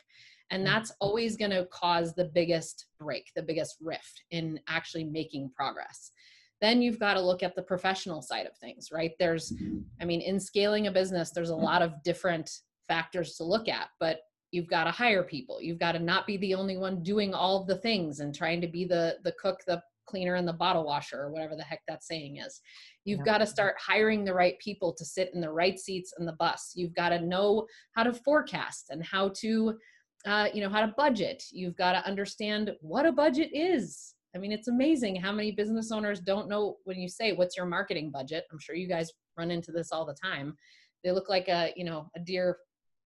And 0.49 0.65
that's 0.65 0.91
mm-hmm. 0.91 1.07
always 1.07 1.37
going 1.37 1.51
to 1.51 1.65
cause 1.71 2.13
the 2.13 2.25
biggest 2.25 2.87
break 2.99 3.31
the 3.35 3.43
biggest 3.43 3.77
rift 3.81 4.23
in 4.31 4.59
actually 4.67 5.05
making 5.05 5.51
progress. 5.55 6.11
Then 6.59 6.81
you've 6.81 6.99
got 6.99 7.15
to 7.15 7.21
look 7.21 7.41
at 7.41 7.55
the 7.55 7.63
professional 7.63 8.21
side 8.21 8.45
of 8.45 8.57
things 8.57 8.89
right? 8.91 9.11
There's 9.17 9.51
mm-hmm. 9.51 9.79
i 10.01 10.05
mean 10.05 10.21
in 10.21 10.39
scaling 10.39 10.87
a 10.87 10.91
business 10.91 11.31
there's 11.31 11.49
a 11.49 11.55
lot 11.55 11.81
of 11.81 12.03
different 12.03 12.49
factors 12.87 13.35
to 13.37 13.43
look 13.43 13.69
at 13.69 13.87
but 13.99 14.19
you've 14.51 14.67
got 14.67 14.83
to 14.83 14.91
hire 14.91 15.23
people. 15.23 15.61
You've 15.61 15.79
got 15.79 15.93
to 15.93 15.99
not 15.99 16.27
be 16.27 16.37
the 16.37 16.53
only 16.53 16.77
one 16.77 17.01
doing 17.03 17.33
all 17.33 17.61
of 17.61 17.67
the 17.67 17.77
things 17.77 18.19
and 18.19 18.35
trying 18.35 18.61
to 18.61 18.67
be 18.67 18.85
the 18.85 19.17
the 19.23 19.31
cook 19.33 19.61
the 19.65 19.81
cleaner 20.11 20.35
and 20.35 20.47
the 20.47 20.53
bottle 20.53 20.85
washer 20.85 21.19
or 21.21 21.31
whatever 21.31 21.55
the 21.55 21.63
heck 21.63 21.81
that 21.87 22.03
saying 22.03 22.37
is. 22.37 22.61
You've 23.05 23.19
yeah. 23.25 23.31
got 23.31 23.37
to 23.39 23.47
start 23.47 23.75
hiring 23.79 24.23
the 24.23 24.33
right 24.33 24.59
people 24.59 24.93
to 24.93 25.05
sit 25.05 25.31
in 25.33 25.41
the 25.41 25.51
right 25.51 25.79
seats 25.79 26.13
in 26.19 26.25
the 26.25 26.33
bus. 26.33 26.73
You've 26.75 26.93
got 26.93 27.09
to 27.09 27.25
know 27.25 27.65
how 27.95 28.03
to 28.03 28.13
forecast 28.13 28.85
and 28.89 29.03
how 29.03 29.31
to, 29.41 29.77
uh, 30.25 30.49
you 30.53 30.61
know, 30.61 30.69
how 30.69 30.85
to 30.85 30.93
budget. 30.97 31.43
You've 31.51 31.77
got 31.77 31.93
to 31.93 32.05
understand 32.05 32.71
what 32.81 33.05
a 33.05 33.11
budget 33.11 33.49
is. 33.53 34.13
I 34.35 34.37
mean, 34.37 34.51
it's 34.51 34.67
amazing 34.67 35.15
how 35.15 35.31
many 35.31 35.51
business 35.51 35.91
owners 35.91 36.19
don't 36.19 36.47
know 36.47 36.77
when 36.83 36.99
you 36.99 37.09
say, 37.09 37.33
what's 37.33 37.57
your 37.57 37.65
marketing 37.65 38.11
budget? 38.11 38.45
I'm 38.51 38.59
sure 38.59 38.75
you 38.75 38.87
guys 38.87 39.11
run 39.37 39.51
into 39.51 39.71
this 39.71 39.91
all 39.91 40.05
the 40.05 40.15
time. 40.21 40.55
They 41.03 41.11
look 41.11 41.29
like 41.29 41.47
a, 41.47 41.73
you 41.75 41.83
know, 41.83 42.09
a 42.15 42.19
deer 42.19 42.57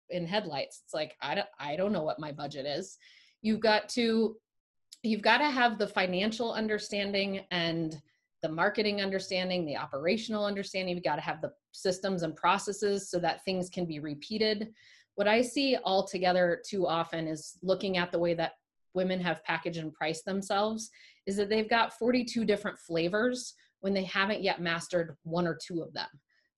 in 0.09 0.27
headlights. 0.27 0.81
It's 0.83 0.93
like, 0.93 1.15
I 1.21 1.35
don't, 1.35 1.47
I 1.59 1.75
don't 1.75 1.93
know 1.93 2.03
what 2.03 2.19
my 2.19 2.31
budget 2.31 2.65
is. 2.65 2.97
You've 3.41 3.59
got 3.59 3.89
to 3.89 4.35
you've 5.05 5.21
got 5.21 5.37
to 5.37 5.49
have 5.49 5.77
the 5.77 5.87
financial 5.87 6.53
understanding 6.53 7.41
and 7.51 8.01
the 8.41 8.49
marketing 8.49 9.01
understanding, 9.01 9.65
the 9.65 9.77
operational 9.77 10.45
understanding. 10.45 10.95
You've 10.95 11.03
got 11.03 11.15
to 11.15 11.21
have 11.21 11.41
the 11.41 11.51
systems 11.71 12.23
and 12.23 12.35
processes 12.35 13.09
so 13.09 13.19
that 13.19 13.43
things 13.43 13.69
can 13.69 13.85
be 13.85 13.99
repeated. 13.99 14.69
What 15.15 15.27
I 15.27 15.41
see 15.41 15.77
altogether 15.83 16.61
too 16.67 16.87
often 16.87 17.27
is 17.27 17.57
looking 17.63 17.97
at 17.97 18.11
the 18.11 18.19
way 18.19 18.33
that 18.35 18.53
women 18.93 19.19
have 19.21 19.43
packaged 19.43 19.77
and 19.77 19.93
priced 19.93 20.25
themselves 20.25 20.89
is 21.25 21.35
that 21.37 21.49
they've 21.49 21.69
got 21.69 21.97
42 21.97 22.45
different 22.45 22.77
flavors 22.77 23.53
when 23.81 23.93
they 23.93 24.03
haven't 24.03 24.43
yet 24.43 24.61
mastered 24.61 25.15
one 25.23 25.47
or 25.47 25.57
two 25.61 25.81
of 25.81 25.93
them. 25.93 26.07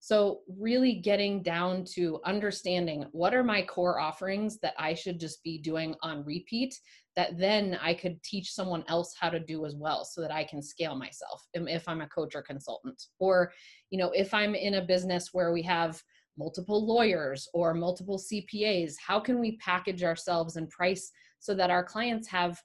So, 0.08 0.40
really 0.48 0.94
getting 0.94 1.44
down 1.44 1.84
to 1.96 2.22
understanding 2.24 3.08
what 3.12 3.34
are 3.34 3.44
my 3.44 3.62
core 3.62 4.00
offerings 4.00 4.58
that 4.60 4.74
I 4.80 4.94
should 4.94 5.20
just 5.20 5.44
be 5.44 5.58
doing 5.58 5.96
on 6.02 6.24
repeat 6.24 6.80
that 7.18 7.38
then 7.38 7.78
I 7.82 7.94
could 7.94 8.24
teach 8.24 8.54
someone 8.54 8.86
else 8.88 9.14
how 9.20 9.30
to 9.30 9.38
do 9.38 9.66
as 9.66 9.76
well 9.76 10.06
so 10.06 10.22
that 10.22 10.32
I 10.32 10.46
can 10.46 10.62
scale 10.62 10.96
myself 10.96 11.46
if 11.54 11.90
I'm 11.90 12.00
a 12.00 12.08
coach 12.08 12.36
or 12.36 12.42
consultant. 12.42 13.04
Or, 13.20 13.52
you 13.90 13.98
know, 13.98 14.12
if 14.12 14.34
I'm 14.34 14.56
in 14.56 14.76
a 14.76 14.82
business 14.82 15.34
where 15.34 15.52
we 15.52 15.62
have 15.64 16.02
multiple 16.38 16.88
lawyers 16.88 17.50
or 17.54 17.74
multiple 17.74 18.18
CPAs, 18.18 18.94
how 19.06 19.20
can 19.20 19.42
we 19.42 19.58
package 19.58 20.06
ourselves 20.06 20.56
and 20.56 20.70
price 20.70 21.12
so 21.40 21.54
that 21.54 21.70
our 21.70 21.84
clients 21.84 22.30
have 22.30 22.62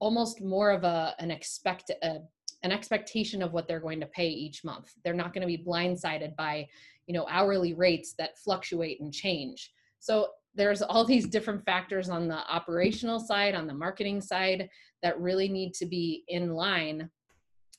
almost 0.00 0.42
more 0.42 0.70
of 0.70 0.84
a 0.84 1.14
an 1.18 1.30
expect 1.30 1.90
a, 2.02 2.18
an 2.64 2.72
expectation 2.72 3.42
of 3.42 3.52
what 3.52 3.68
they're 3.68 3.78
going 3.78 4.00
to 4.00 4.06
pay 4.06 4.28
each 4.28 4.64
month. 4.64 4.94
They're 5.04 5.14
not 5.14 5.34
going 5.34 5.42
to 5.42 5.46
be 5.46 5.62
blindsided 5.62 6.34
by, 6.34 6.66
you 7.06 7.14
know, 7.14 7.26
hourly 7.28 7.74
rates 7.74 8.14
that 8.18 8.38
fluctuate 8.38 9.00
and 9.00 9.12
change. 9.12 9.70
So 10.00 10.28
there's 10.54 10.82
all 10.82 11.04
these 11.06 11.28
different 11.28 11.64
factors 11.64 12.08
on 12.08 12.26
the 12.26 12.38
operational 12.50 13.20
side, 13.20 13.54
on 13.54 13.66
the 13.66 13.74
marketing 13.74 14.20
side 14.20 14.68
that 15.02 15.20
really 15.20 15.48
need 15.48 15.74
to 15.74 15.86
be 15.86 16.24
in 16.28 16.54
line. 16.54 17.10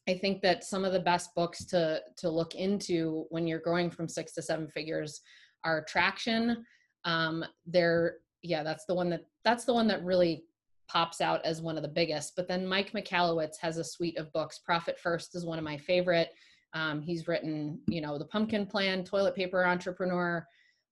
I 0.07 0.13
think 0.13 0.43
that 0.43 0.63
some 0.63 0.85
of 0.85 0.93
the 0.93 0.99
best 0.99 1.33
books 1.33 1.65
to 1.65 1.99
to 2.17 2.29
look 2.29 2.53
into 2.53 3.25
when 3.29 3.47
you're 3.47 3.59
growing 3.59 3.89
from 3.89 4.07
six 4.07 4.33
to 4.33 4.41
seven 4.43 4.67
figures 4.67 5.21
are 5.63 5.83
Traction. 5.83 6.63
Um, 7.05 7.43
they're 7.65 8.17
yeah, 8.43 8.61
that's 8.61 8.85
the 8.85 8.93
one 8.93 9.09
that 9.09 9.25
that's 9.43 9.65
the 9.65 9.73
one 9.73 9.87
that 9.87 10.03
really 10.03 10.43
pops 10.87 11.21
out 11.21 11.43
as 11.45 11.61
one 11.61 11.77
of 11.77 11.83
the 11.83 11.89
biggest. 11.89 12.35
But 12.35 12.47
then 12.47 12.65
Mike 12.65 12.91
Michalowicz 12.91 13.57
has 13.61 13.77
a 13.77 13.83
suite 13.83 14.17
of 14.17 14.31
books. 14.33 14.59
Profit 14.59 14.99
First 14.99 15.35
is 15.35 15.45
one 15.45 15.57
of 15.57 15.63
my 15.63 15.77
favorite. 15.77 16.29
Um, 16.73 17.01
he's 17.01 17.27
written, 17.27 17.79
you 17.87 18.01
know, 18.01 18.17
The 18.17 18.25
Pumpkin 18.25 18.65
Plan, 18.65 19.03
Toilet 19.03 19.35
Paper 19.35 19.65
Entrepreneur, 19.65 20.45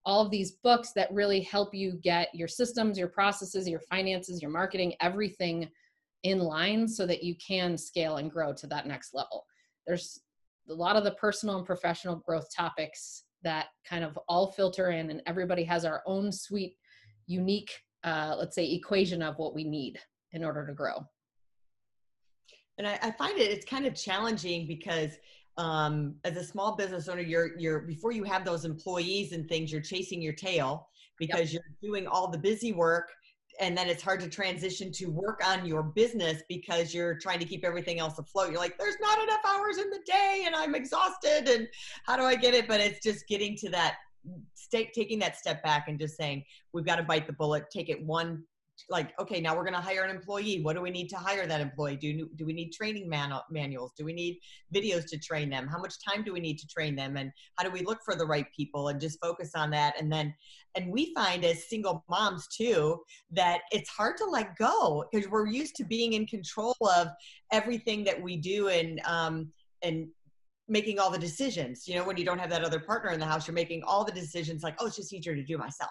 all 0.06 0.24
of 0.24 0.30
these 0.30 0.52
books 0.62 0.92
that 0.92 1.12
really 1.12 1.40
help 1.40 1.74
you 1.74 1.98
get 2.02 2.28
your 2.34 2.48
systems, 2.48 2.98
your 2.98 3.08
processes, 3.08 3.68
your 3.68 3.80
finances, 3.80 4.40
your 4.42 4.50
marketing, 4.50 4.94
everything 5.00 5.68
in 6.22 6.38
line 6.38 6.88
so 6.88 7.06
that 7.06 7.22
you 7.22 7.34
can 7.36 7.76
scale 7.76 8.16
and 8.16 8.30
grow 8.30 8.52
to 8.52 8.66
that 8.66 8.86
next 8.86 9.14
level. 9.14 9.44
There's 9.86 10.20
a 10.68 10.74
lot 10.74 10.96
of 10.96 11.04
the 11.04 11.12
personal 11.12 11.56
and 11.56 11.66
professional 11.66 12.16
growth 12.16 12.48
topics 12.54 13.24
that 13.42 13.66
kind 13.86 14.04
of 14.04 14.18
all 14.26 14.52
filter 14.52 14.90
in, 14.90 15.10
and 15.10 15.22
everybody 15.26 15.64
has 15.64 15.84
our 15.84 16.02
own 16.06 16.32
sweet, 16.32 16.76
unique, 17.26 17.70
uh, 18.04 18.36
let's 18.38 18.54
say, 18.54 18.70
equation 18.72 19.22
of 19.22 19.38
what 19.38 19.54
we 19.54 19.64
need 19.64 19.98
in 20.32 20.44
order 20.44 20.66
to 20.66 20.72
grow. 20.72 21.06
And 22.78 22.86
I, 22.86 22.98
I 23.02 23.10
find 23.12 23.38
it 23.38 23.50
it's 23.50 23.64
kind 23.64 23.86
of 23.86 23.94
challenging 23.94 24.66
because 24.66 25.12
um, 25.56 26.16
as 26.24 26.36
a 26.36 26.44
small 26.44 26.76
business 26.76 27.08
owner, 27.08 27.22
you're 27.22 27.56
you're 27.58 27.80
before 27.80 28.12
you 28.12 28.24
have 28.24 28.44
those 28.44 28.64
employees 28.64 29.32
and 29.32 29.48
things, 29.48 29.70
you're 29.70 29.80
chasing 29.80 30.20
your 30.20 30.32
tail 30.32 30.88
because 31.18 31.52
yep. 31.52 31.62
you're 31.62 31.92
doing 31.92 32.06
all 32.06 32.28
the 32.28 32.38
busy 32.38 32.72
work 32.72 33.10
and 33.60 33.76
then 33.76 33.88
it's 33.88 34.02
hard 34.02 34.20
to 34.20 34.28
transition 34.28 34.90
to 34.92 35.06
work 35.06 35.40
on 35.46 35.64
your 35.64 35.82
business 35.82 36.42
because 36.48 36.92
you're 36.92 37.16
trying 37.18 37.38
to 37.38 37.44
keep 37.44 37.64
everything 37.64 38.00
else 38.00 38.18
afloat. 38.18 38.50
You're 38.50 38.60
like, 38.60 38.76
there's 38.78 38.96
not 39.00 39.22
enough 39.22 39.40
hours 39.46 39.78
in 39.78 39.90
the 39.90 40.00
day 40.04 40.44
and 40.46 40.54
I'm 40.54 40.74
exhausted 40.74 41.48
and 41.48 41.68
how 42.04 42.16
do 42.16 42.24
I 42.24 42.34
get 42.34 42.54
it? 42.54 42.66
But 42.66 42.80
it's 42.80 43.00
just 43.00 43.26
getting 43.28 43.56
to 43.58 43.68
that 43.70 43.96
state, 44.54 44.92
taking 44.92 45.18
that 45.20 45.36
step 45.36 45.62
back 45.62 45.88
and 45.88 45.98
just 45.98 46.16
saying, 46.16 46.44
we've 46.72 46.84
got 46.84 46.96
to 46.96 47.02
bite 47.02 47.26
the 47.26 47.32
bullet, 47.32 47.64
take 47.70 47.88
it 47.88 48.04
one 48.04 48.44
like 48.90 49.18
okay 49.20 49.40
now 49.40 49.54
we're 49.54 49.62
going 49.62 49.74
to 49.74 49.80
hire 49.80 50.02
an 50.02 50.14
employee. 50.14 50.60
What 50.62 50.74
do 50.74 50.82
we 50.82 50.90
need 50.90 51.08
to 51.10 51.16
hire 51.16 51.46
that 51.46 51.60
employee? 51.60 51.96
Do, 51.96 52.28
do 52.36 52.44
we 52.44 52.52
need 52.52 52.72
training 52.72 53.08
manu- 53.08 53.38
manuals? 53.50 53.92
Do 53.96 54.04
we 54.04 54.12
need 54.12 54.40
videos 54.74 55.06
to 55.10 55.18
train 55.18 55.48
them? 55.48 55.68
How 55.68 55.78
much 55.78 55.94
time 56.04 56.24
do 56.24 56.32
we 56.32 56.40
need 56.40 56.58
to 56.58 56.66
train 56.66 56.96
them? 56.96 57.16
And 57.16 57.30
how 57.56 57.64
do 57.64 57.70
we 57.70 57.82
look 57.82 58.00
for 58.04 58.16
the 58.16 58.26
right 58.26 58.46
people? 58.56 58.88
And 58.88 59.00
just 59.00 59.20
focus 59.20 59.52
on 59.54 59.70
that. 59.70 60.00
And 60.00 60.12
then 60.12 60.34
and 60.74 60.90
we 60.90 61.14
find 61.14 61.44
as 61.44 61.68
single 61.68 62.04
moms 62.08 62.48
too 62.48 63.00
that 63.30 63.60
it's 63.70 63.88
hard 63.88 64.16
to 64.18 64.24
let 64.24 64.56
go 64.56 65.04
because 65.10 65.28
we're 65.28 65.46
used 65.46 65.76
to 65.76 65.84
being 65.84 66.14
in 66.14 66.26
control 66.26 66.76
of 66.96 67.08
everything 67.52 68.02
that 68.04 68.20
we 68.20 68.36
do 68.36 68.68
and 68.68 69.00
um 69.06 69.52
and 69.82 70.08
making 70.68 70.98
all 70.98 71.10
the 71.10 71.18
decisions 71.18 71.86
you 71.86 71.94
know 71.94 72.04
when 72.04 72.16
you 72.16 72.24
don't 72.24 72.38
have 72.38 72.50
that 72.50 72.64
other 72.64 72.80
partner 72.80 73.10
in 73.10 73.20
the 73.20 73.26
house 73.26 73.46
you're 73.46 73.54
making 73.54 73.82
all 73.84 74.04
the 74.04 74.12
decisions 74.12 74.62
like 74.62 74.74
oh 74.80 74.86
it's 74.86 74.96
just 74.96 75.12
easier 75.12 75.34
to 75.34 75.44
do 75.44 75.58
myself 75.58 75.90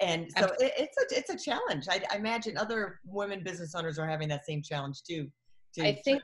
and 0.00 0.30
so 0.36 0.46
it, 0.58 0.72
it's 0.78 0.96
a 0.96 1.18
it's 1.18 1.30
a 1.30 1.36
challenge. 1.36 1.86
I, 1.88 2.02
I, 2.10 2.16
imagine 2.16 2.56
other 2.56 3.00
women 3.04 3.42
business 3.42 3.74
owners 3.74 3.98
are 3.98 4.06
having 4.06 4.28
that 4.28 4.46
same 4.46 4.62
challenge 4.62 5.02
too. 5.02 5.30
To 5.74 5.86
I 5.86 6.00
think, 6.04 6.22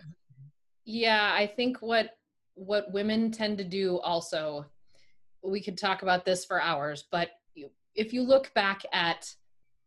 yeah, 0.85 1.33
I 1.35 1.47
think 1.47 1.79
what 1.81 2.11
what 2.55 2.93
women 2.93 3.31
tend 3.31 3.59
to 3.59 3.65
do 3.65 3.99
also. 4.01 4.67
We 5.43 5.63
could 5.63 5.79
talk 5.79 6.03
about 6.03 6.25
this 6.25 6.45
for 6.45 6.61
hours, 6.61 7.05
but 7.13 7.29
if 7.95 8.13
you 8.13 8.23
look 8.23 8.53
back 8.55 8.83
at 8.93 9.33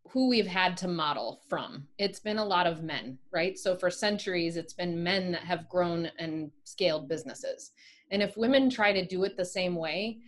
who 0.07 0.29
we've 0.29 0.47
had 0.47 0.75
to 0.75 0.87
model 0.87 1.41
from. 1.47 1.85
It's 1.99 2.19
been 2.19 2.39
a 2.39 2.45
lot 2.45 2.65
of 2.65 2.81
men, 2.81 3.19
right? 3.31 3.55
So 3.59 3.75
for 3.75 3.91
centuries, 3.91 4.57
it's 4.57 4.73
been 4.73 5.03
men 5.03 5.31
that 5.33 5.43
have 5.43 5.69
grown 5.69 6.09
and 6.17 6.49
scaled 6.63 7.07
businesses. 7.07 7.71
And 8.11 8.21
if 8.21 8.37
women 8.37 8.69
try 8.69 8.91
to 8.91 9.05
do 9.05 9.23
it 9.23 9.37
the 9.37 9.45
same 9.45 9.75
way, 9.75 10.19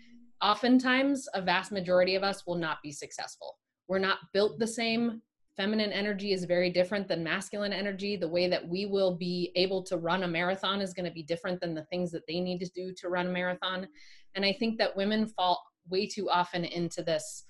oftentimes 0.41 1.27
a 1.33 1.41
vast 1.41 1.71
majority 1.71 2.15
of 2.15 2.23
us 2.23 2.45
will 2.45 2.55
not 2.55 2.77
be 2.83 2.91
successful. 2.91 3.57
We're 3.87 3.99
not 3.99 4.19
built 4.33 4.59
the 4.59 4.67
same 4.67 5.21
feminine 5.57 5.91
energy 5.91 6.33
is 6.33 6.45
very 6.45 6.69
different 6.69 7.07
than 7.07 7.23
masculine 7.23 7.73
energy. 7.73 8.15
The 8.15 8.27
way 8.27 8.47
that 8.47 8.67
we 8.67 8.85
will 8.85 9.15
be 9.15 9.51
able 9.55 9.83
to 9.83 9.97
run 9.97 10.23
a 10.23 10.27
marathon 10.27 10.81
is 10.81 10.93
going 10.93 11.05
to 11.05 11.11
be 11.11 11.23
different 11.23 11.59
than 11.59 11.75
the 11.75 11.85
things 11.85 12.11
that 12.11 12.25
they 12.27 12.39
need 12.39 12.59
to 12.59 12.69
do 12.73 12.93
to 12.97 13.09
run 13.09 13.27
a 13.27 13.31
marathon. 13.31 13.87
And 14.35 14.45
I 14.45 14.53
think 14.53 14.77
that 14.77 14.95
women 14.95 15.27
fall 15.27 15.61
way 15.89 16.07
too 16.07 16.29
often 16.29 16.65
into 16.65 17.03
this 17.03 17.43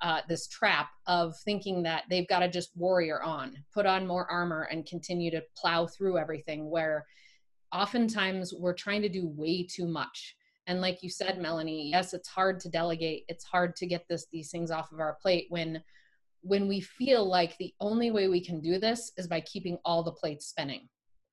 uh, 0.00 0.20
this 0.28 0.46
trap 0.46 0.90
of 1.08 1.34
thinking 1.44 1.82
that 1.82 2.04
they've 2.08 2.28
got 2.28 2.38
to 2.38 2.48
just 2.48 2.70
warrior 2.76 3.20
on, 3.20 3.56
put 3.74 3.84
on 3.84 4.06
more 4.06 4.30
armor, 4.30 4.68
and 4.70 4.86
continue 4.86 5.28
to 5.28 5.42
plow 5.56 5.88
through 5.88 6.16
everything. 6.16 6.70
Where 6.70 7.04
oftentimes 7.72 8.54
we're 8.54 8.74
trying 8.74 9.02
to 9.02 9.08
do 9.08 9.28
way 9.28 9.62
too 9.64 9.86
much. 9.86 10.36
And 10.66 10.80
like 10.80 11.02
you 11.02 11.08
said, 11.08 11.40
Melanie, 11.40 11.90
yes, 11.90 12.12
it's 12.12 12.28
hard 12.28 12.60
to 12.60 12.68
delegate. 12.68 13.24
It's 13.28 13.44
hard 13.44 13.74
to 13.76 13.86
get 13.86 14.04
this 14.08 14.26
these 14.30 14.50
things 14.50 14.70
off 14.70 14.92
of 14.92 15.00
our 15.00 15.16
plate 15.20 15.46
when 15.48 15.82
when 16.42 16.68
we 16.68 16.80
feel 16.80 17.28
like 17.28 17.56
the 17.56 17.72
only 17.80 18.10
way 18.10 18.28
we 18.28 18.44
can 18.44 18.60
do 18.60 18.78
this 18.78 19.12
is 19.16 19.26
by 19.26 19.40
keeping 19.40 19.78
all 19.84 20.02
the 20.02 20.12
plates 20.12 20.46
spinning. 20.46 20.88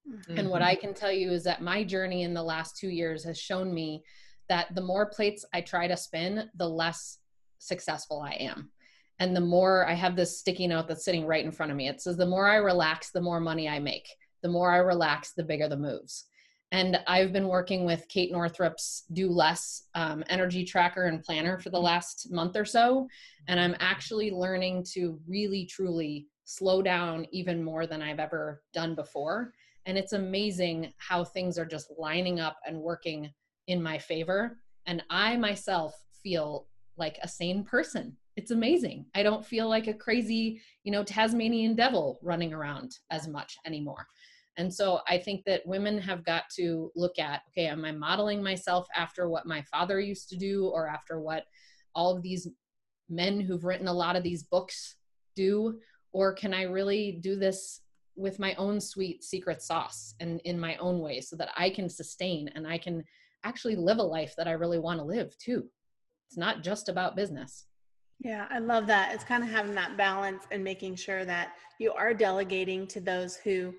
Mm-hmm. 0.09 0.37
And 0.37 0.49
what 0.49 0.61
I 0.61 0.75
can 0.75 0.93
tell 0.93 1.11
you 1.11 1.31
is 1.31 1.43
that 1.43 1.61
my 1.61 1.83
journey 1.83 2.23
in 2.23 2.33
the 2.33 2.43
last 2.43 2.77
two 2.77 2.89
years 2.89 3.23
has 3.23 3.39
shown 3.39 3.73
me 3.73 4.03
that 4.49 4.73
the 4.75 4.81
more 4.81 5.07
plates 5.07 5.45
I 5.53 5.61
try 5.61 5.87
to 5.87 5.97
spin, 5.97 6.49
the 6.55 6.69
less 6.69 7.19
successful 7.59 8.21
I 8.21 8.33
am. 8.33 8.71
And 9.19 9.35
the 9.35 9.41
more 9.41 9.87
I 9.87 9.93
have 9.93 10.15
this 10.15 10.39
sticky 10.39 10.67
note 10.67 10.87
that's 10.87 11.05
sitting 11.05 11.25
right 11.25 11.43
in 11.43 11.51
front 11.51 11.71
of 11.71 11.77
me, 11.77 11.87
it 11.87 12.01
says, 12.01 12.17
the 12.17 12.25
more 12.25 12.47
I 12.47 12.57
relax, 12.57 13.11
the 13.11 13.21
more 13.21 13.39
money 13.39 13.67
I 13.67 13.79
make. 13.79 14.07
The 14.45 14.51
more 14.51 14.71
I 14.71 14.77
relax, 14.77 15.33
the 15.33 15.43
bigger 15.43 15.67
the 15.67 15.75
moves. 15.75 16.25
And 16.71 16.99
I've 17.07 17.33
been 17.33 17.47
working 17.47 17.83
with 17.83 18.07
Kate 18.09 18.31
Northrup's 18.31 19.05
Do 19.11 19.27
Less 19.27 19.87
um, 19.95 20.23
energy 20.29 20.63
tracker 20.63 21.05
and 21.05 21.23
planner 21.23 21.57
for 21.57 21.71
the 21.71 21.77
mm-hmm. 21.77 21.85
last 21.85 22.31
month 22.31 22.55
or 22.55 22.63
so. 22.63 23.07
And 23.47 23.59
I'm 23.59 23.75
actually 23.79 24.29
learning 24.29 24.85
to 24.93 25.19
really, 25.27 25.65
truly 25.65 26.27
slow 26.43 26.83
down 26.83 27.25
even 27.31 27.63
more 27.63 27.87
than 27.87 28.03
I've 28.03 28.19
ever 28.19 28.61
done 28.71 28.93
before. 28.93 29.51
And 29.87 29.97
it's 29.97 30.13
amazing 30.13 30.93
how 30.99 31.23
things 31.23 31.57
are 31.57 31.65
just 31.65 31.91
lining 31.97 32.39
up 32.39 32.57
and 32.67 32.79
working 32.79 33.31
in 33.65 33.81
my 33.81 33.97
favor. 33.97 34.59
And 34.85 35.01
I 35.09 35.37
myself 35.37 35.95
feel 36.21 36.67
like 36.97 37.17
a 37.23 37.27
sane 37.27 37.63
person. 37.63 38.15
It's 38.35 38.51
amazing. 38.51 39.07
I 39.15 39.23
don't 39.23 39.43
feel 39.43 39.67
like 39.67 39.87
a 39.87 39.93
crazy, 39.93 40.61
you 40.83 40.91
know, 40.91 41.03
Tasmanian 41.03 41.75
devil 41.75 42.19
running 42.21 42.53
around 42.53 42.99
as 43.09 43.27
much 43.27 43.57
anymore. 43.65 44.05
And 44.57 44.73
so 44.73 44.99
I 45.07 45.17
think 45.17 45.43
that 45.45 45.65
women 45.65 45.97
have 45.99 46.23
got 46.23 46.43
to 46.55 46.91
look 46.95 47.19
at 47.19 47.41
okay, 47.49 47.67
am 47.67 47.85
I 47.85 47.91
modeling 47.91 48.41
myself 48.41 48.87
after 48.95 49.29
what 49.29 49.45
my 49.45 49.61
father 49.63 49.99
used 49.99 50.29
to 50.29 50.37
do 50.37 50.67
or 50.67 50.87
after 50.87 51.19
what 51.19 51.43
all 51.93 52.15
of 52.15 52.23
these 52.23 52.47
men 53.09 53.39
who've 53.39 53.63
written 53.63 53.87
a 53.87 53.93
lot 53.93 54.15
of 54.15 54.23
these 54.23 54.43
books 54.43 54.95
do? 55.35 55.79
Or 56.13 56.33
can 56.33 56.53
I 56.53 56.63
really 56.63 57.19
do 57.21 57.35
this 57.35 57.81
with 58.15 58.39
my 58.39 58.55
own 58.55 58.79
sweet 58.79 59.23
secret 59.23 59.61
sauce 59.61 60.15
and 60.21 60.39
in 60.45 60.57
my 60.57 60.77
own 60.77 60.99
way 60.99 61.19
so 61.19 61.35
that 61.35 61.49
I 61.57 61.69
can 61.69 61.89
sustain 61.89 62.49
and 62.55 62.65
I 62.65 62.77
can 62.77 63.03
actually 63.43 63.75
live 63.75 63.97
a 63.97 64.03
life 64.03 64.33
that 64.37 64.47
I 64.47 64.51
really 64.51 64.79
want 64.79 64.99
to 64.99 65.05
live 65.05 65.37
too? 65.37 65.65
It's 66.27 66.37
not 66.37 66.63
just 66.63 66.87
about 66.89 67.17
business. 67.17 67.65
Yeah, 68.19 68.47
I 68.49 68.59
love 68.59 68.87
that. 68.87 69.13
It's 69.13 69.25
kind 69.25 69.43
of 69.43 69.49
having 69.49 69.75
that 69.75 69.97
balance 69.97 70.45
and 70.51 70.63
making 70.63 70.95
sure 70.95 71.25
that 71.25 71.53
you 71.79 71.91
are 71.91 72.13
delegating 72.13 72.87
to 72.87 73.01
those 73.01 73.35
who 73.35 73.73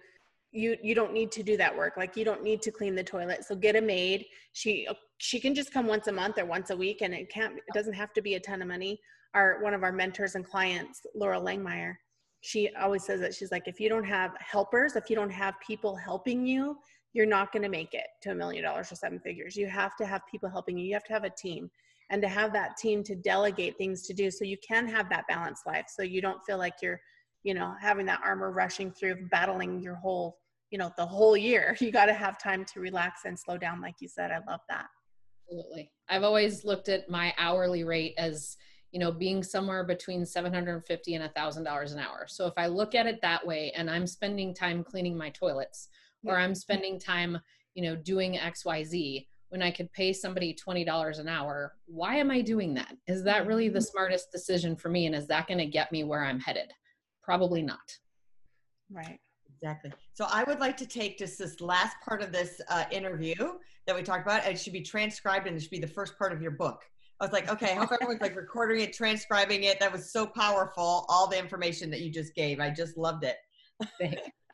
you 0.56 0.76
you 0.82 0.94
don't 0.94 1.12
need 1.12 1.30
to 1.32 1.42
do 1.42 1.56
that 1.56 1.76
work. 1.76 1.96
Like 1.96 2.16
you 2.16 2.24
don't 2.24 2.42
need 2.42 2.62
to 2.62 2.70
clean 2.70 2.94
the 2.94 3.04
toilet. 3.04 3.44
So 3.44 3.54
get 3.54 3.76
a 3.76 3.80
maid. 3.80 4.26
She 4.52 4.88
she 5.18 5.40
can 5.40 5.54
just 5.54 5.72
come 5.72 5.86
once 5.86 6.06
a 6.06 6.12
month 6.12 6.38
or 6.38 6.44
once 6.44 6.70
a 6.70 6.76
week 6.76 7.02
and 7.02 7.14
it 7.14 7.30
can't 7.30 7.56
it 7.56 7.74
doesn't 7.74 7.94
have 7.94 8.12
to 8.14 8.22
be 8.22 8.34
a 8.34 8.40
ton 8.40 8.62
of 8.62 8.68
money. 8.68 9.00
Our 9.34 9.62
one 9.62 9.74
of 9.74 9.82
our 9.82 9.92
mentors 9.92 10.34
and 10.34 10.44
clients 10.44 11.06
Loral 11.20 11.42
Langemeier 11.42 11.94
she 12.42 12.70
always 12.80 13.02
says 13.02 13.20
that 13.20 13.34
she's 13.34 13.50
like 13.50 13.66
if 13.66 13.80
you 13.80 13.88
don't 13.88 14.04
have 14.04 14.32
helpers 14.38 14.94
if 14.94 15.10
you 15.10 15.16
don't 15.16 15.30
have 15.30 15.54
people 15.66 15.96
helping 15.96 16.46
you 16.46 16.76
you're 17.16 17.24
not 17.24 17.50
going 17.50 17.62
to 17.62 17.70
make 17.70 17.94
it 17.94 18.06
to 18.20 18.30
a 18.32 18.34
million 18.34 18.62
dollars 18.62 18.92
or 18.92 18.94
seven 18.94 19.18
figures. 19.18 19.56
You 19.56 19.68
have 19.68 19.96
to 19.96 20.04
have 20.04 20.20
people 20.30 20.50
helping 20.50 20.76
you. 20.76 20.84
You 20.84 20.92
have 20.92 21.04
to 21.04 21.14
have 21.14 21.24
a 21.24 21.30
team. 21.30 21.70
And 22.10 22.20
to 22.20 22.28
have 22.28 22.52
that 22.52 22.76
team 22.76 23.02
to 23.04 23.16
delegate 23.16 23.78
things 23.78 24.02
to 24.02 24.12
do 24.12 24.30
so 24.30 24.44
you 24.44 24.58
can 24.58 24.86
have 24.86 25.08
that 25.08 25.26
balanced 25.26 25.66
life 25.66 25.86
so 25.88 26.02
you 26.02 26.20
don't 26.20 26.44
feel 26.44 26.58
like 26.58 26.74
you're 26.80 27.00
you 27.42 27.52
know 27.52 27.74
having 27.80 28.06
that 28.06 28.20
armor 28.24 28.52
rushing 28.52 28.92
through 28.92 29.26
battling 29.30 29.80
your 29.80 29.96
whole 29.96 30.36
you 30.70 30.78
know 30.78 30.92
the 30.96 31.06
whole 31.06 31.36
year. 31.36 31.76
You 31.86 31.92
got 31.92 32.06
to 32.06 32.14
have 32.14 32.38
time 32.38 32.64
to 32.72 32.80
relax 32.80 33.22
and 33.24 33.38
slow 33.38 33.56
down 33.56 33.80
like 33.80 33.96
you 34.00 34.08
said 34.08 34.30
i 34.30 34.38
love 34.50 34.60
that. 34.68 34.86
Absolutely. 35.48 35.90
I've 36.08 36.24
always 36.24 36.64
looked 36.64 36.88
at 36.88 37.08
my 37.08 37.32
hourly 37.38 37.84
rate 37.84 38.14
as 38.18 38.56
you 38.90 38.98
know 38.98 39.12
being 39.12 39.42
somewhere 39.42 39.84
between 39.84 40.26
750 40.26 41.14
and 41.14 41.24
a 41.24 41.28
thousand 41.30 41.64
dollars 41.64 41.92
an 41.92 42.00
hour. 42.00 42.26
So 42.28 42.46
if 42.46 42.54
i 42.56 42.66
look 42.66 42.94
at 42.94 43.06
it 43.06 43.20
that 43.22 43.46
way 43.46 43.72
and 43.76 43.90
i'm 43.90 44.06
spending 44.06 44.54
time 44.54 44.82
cleaning 44.82 45.16
my 45.16 45.30
toilets 45.30 45.88
or 46.24 46.36
i'm 46.36 46.54
spending 46.54 46.98
time 46.98 47.38
you 47.74 47.82
know 47.82 47.94
doing 47.94 48.34
xyz 48.34 49.26
when 49.50 49.62
i 49.62 49.70
could 49.70 49.92
pay 49.92 50.12
somebody 50.12 50.54
$20 50.54 51.18
an 51.20 51.28
hour 51.28 51.74
why 51.86 52.16
am 52.16 52.30
i 52.30 52.40
doing 52.40 52.74
that? 52.74 52.96
Is 53.06 53.22
that 53.24 53.46
really 53.46 53.68
the 53.68 53.78
mm-hmm. 53.78 53.84
smartest 53.84 54.32
decision 54.32 54.76
for 54.76 54.88
me? 54.88 55.06
And 55.06 55.14
is 55.14 55.28
that 55.28 55.46
going 55.46 55.58
to 55.58 55.66
get 55.66 55.92
me 55.92 56.04
where 56.04 56.24
i'm 56.24 56.40
headed? 56.40 56.72
Probably 57.22 57.62
not. 57.62 57.98
Right. 58.90 59.18
Exactly. 59.60 59.92
So 60.12 60.26
I 60.30 60.44
would 60.44 60.60
like 60.60 60.76
to 60.78 60.86
take 60.86 61.18
just 61.18 61.38
this 61.38 61.60
last 61.60 61.96
part 62.06 62.22
of 62.22 62.32
this 62.32 62.60
uh, 62.68 62.84
interview 62.90 63.34
that 63.86 63.96
we 63.96 64.02
talked 64.02 64.26
about. 64.26 64.44
It 64.46 64.58
should 64.58 64.72
be 64.72 64.80
transcribed 64.82 65.46
and 65.46 65.56
it 65.56 65.60
should 65.60 65.70
be 65.70 65.78
the 65.78 65.86
first 65.86 66.18
part 66.18 66.32
of 66.32 66.42
your 66.42 66.50
book. 66.50 66.82
I 67.20 67.24
was 67.24 67.32
like, 67.32 67.48
okay, 67.50 67.72
I 67.72 67.74
hope 67.74 67.92
everyone's 67.92 68.20
like 68.20 68.36
recording 68.36 68.82
it, 68.82 68.92
transcribing 68.92 69.64
it. 69.64 69.80
That 69.80 69.90
was 69.90 70.12
so 70.12 70.26
powerful. 70.26 71.06
All 71.08 71.26
the 71.26 71.38
information 71.38 71.88
that 71.90 72.00
you 72.00 72.10
just 72.10 72.34
gave. 72.34 72.60
I 72.60 72.68
just 72.68 72.98
loved 72.98 73.24
it. 73.24 73.36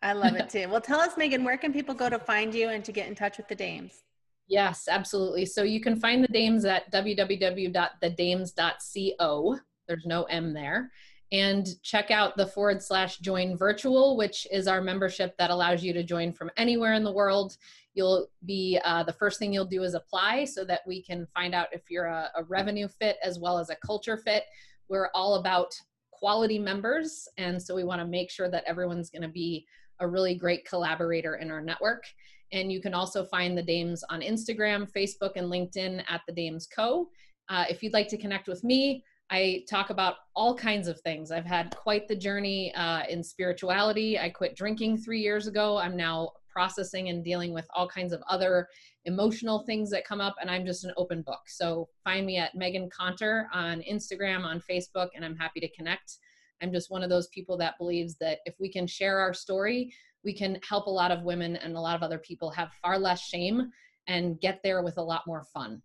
I 0.03 0.12
love 0.12 0.37
it 0.37 0.49
too. 0.49 0.69
Well, 0.69 0.81
tell 0.81 1.01
us, 1.01 1.17
Megan, 1.17 1.43
where 1.45 1.57
can 1.57 1.73
people 1.73 1.95
go 1.95 2.09
to 2.09 2.21
find 2.21 2.55
you 2.55 2.69
and 2.69 2.85
to 2.85 2.93
get 2.93 3.09
in 3.09 3.17
touch 3.17 3.37
with 3.37 3.49
the 3.49 3.57
dames? 3.57 4.05
Yes, 4.49 4.88
absolutely. 4.88 5.47
So 5.47 5.62
you 5.62 5.81
can 5.81 5.95
find 5.97 6.23
the 6.23 6.29
dames 6.29 6.65
at 6.65 6.93
www.thedames.co. 6.93 9.59
There's 9.88 10.07
no 10.07 10.23
M 10.25 10.53
there 10.53 10.93
and 11.33 11.66
check 11.83 12.11
out 12.11 12.37
the 12.37 12.47
forward 12.47 12.83
slash 12.83 13.18
join 13.18 13.57
virtual, 13.57 14.18
which 14.18 14.47
is 14.53 14.68
our 14.68 14.83
membership 14.83 15.35
that 15.38 15.51
allows 15.51 15.83
you 15.83 15.95
to 15.95 16.05
join 16.05 16.31
from 16.31 16.51
anywhere 16.59 16.92
in 16.92 17.03
the 17.03 17.12
world. 17.12 17.57
You'll 17.95 18.29
be 18.45 18.79
uh, 18.85 19.03
the 19.03 19.14
first 19.14 19.38
thing 19.38 19.53
you'll 19.53 19.64
do 19.64 19.83
is 19.83 19.95
apply 19.95 20.45
so 20.45 20.64
that 20.66 20.83
we 20.87 21.03
can 21.03 21.27
find 21.35 21.55
out 21.55 21.68
if 21.73 21.90
you're 21.90 22.07
a, 22.07 22.31
a 22.37 22.45
revenue 22.45 22.87
fit 22.87 23.16
as 23.25 23.38
well 23.38 23.59
as 23.59 23.71
a 23.71 23.77
culture 23.77 24.18
fit. 24.18 24.45
We're 24.88 25.09
all 25.14 25.37
about 25.37 25.75
quality 26.11 26.59
members, 26.59 27.27
and 27.38 27.61
so 27.61 27.75
we 27.75 27.83
want 27.83 28.01
to 28.01 28.07
make 28.07 28.31
sure 28.31 28.51
that 28.51 28.64
everyone's 28.66 29.11
going 29.11 29.23
to 29.23 29.29
be 29.29 29.66
a 30.01 30.09
really 30.09 30.35
great 30.35 30.66
collaborator 30.66 31.37
in 31.37 31.51
our 31.51 31.62
network. 31.62 32.05
And 32.53 32.71
you 32.71 32.83
can 32.83 32.92
also 32.92 33.25
find 33.25 33.57
the 33.57 33.62
Dames 33.62 34.05
on 34.11 34.21
Instagram, 34.21 34.90
Facebook, 34.92 35.33
and 35.37 35.51
LinkedIn 35.51 36.05
at 36.09 36.21
the 36.27 36.35
Dames 36.35 36.66
Co. 36.66 37.09
Uh, 37.49 37.64
if 37.71 37.83
you'd 37.83 37.95
like 37.95 38.09
to 38.09 38.18
connect 38.18 38.49
with 38.49 38.62
me, 38.62 39.03
I 39.33 39.64
talk 39.66 39.88
about 39.88 40.16
all 40.37 40.55
kinds 40.55 40.88
of 40.88 41.01
things. 41.01 41.31
I've 41.31 41.47
had 41.47 41.75
quite 41.75 42.07
the 42.07 42.14
journey 42.14 42.71
uh, 42.75 43.05
in 43.09 43.25
spirituality. 43.25 44.18
I 44.18 44.29
quit 44.29 44.55
drinking 44.55 44.99
three 44.99 45.21
years 45.21 45.47
ago. 45.47 45.79
I'm 45.79 45.97
now 45.97 46.33
processing 46.53 47.09
and 47.09 47.25
dealing 47.25 47.55
with 47.55 47.66
all 47.75 47.88
kinds 47.88 48.12
of 48.12 48.23
other 48.29 48.68
emotional 49.07 49.61
things 49.61 49.88
that 49.88 50.05
come 50.05 50.21
up, 50.21 50.35
and 50.38 50.51
I'm 50.51 50.66
just 50.66 50.85
an 50.85 50.92
open 50.99 51.23
book. 51.23 51.40
So 51.47 51.88
find 52.05 52.27
me 52.27 52.37
at 52.37 52.55
Megan 52.55 52.90
Conter 52.95 53.49
on 53.55 53.83
Instagram, 53.90 54.45
on 54.45 54.62
Facebook, 54.71 55.09
and 55.16 55.25
I'm 55.25 55.37
happy 55.37 55.61
to 55.61 55.75
connect. 55.75 56.18
I'm 56.61 56.71
just 56.71 56.90
one 56.90 57.03
of 57.03 57.09
those 57.09 57.29
people 57.29 57.57
that 57.57 57.79
believes 57.79 58.16
that 58.21 58.40
if 58.45 58.55
we 58.61 58.71
can 58.71 58.87
share 58.87 59.18
our 59.18 59.33
story, 59.33 59.95
we 60.25 60.35
can 60.35 60.59
help 60.68 60.88
a 60.88 60.90
lot 60.90 61.11
of 61.11 61.23
women 61.23 61.57
and 61.57 61.75
a 61.75 61.81
lot 61.81 61.97
of 61.97 62.03
other 62.03 62.18
people 62.18 62.51
have 62.51 62.68
far 62.83 62.99
less 62.99 63.23
shame 63.23 63.71
and 64.09 64.38
get 64.42 64.61
there 64.62 64.83
with 64.83 64.99
a 64.99 65.03
lot 65.03 65.23
more 65.27 65.47
fun. 65.55 65.81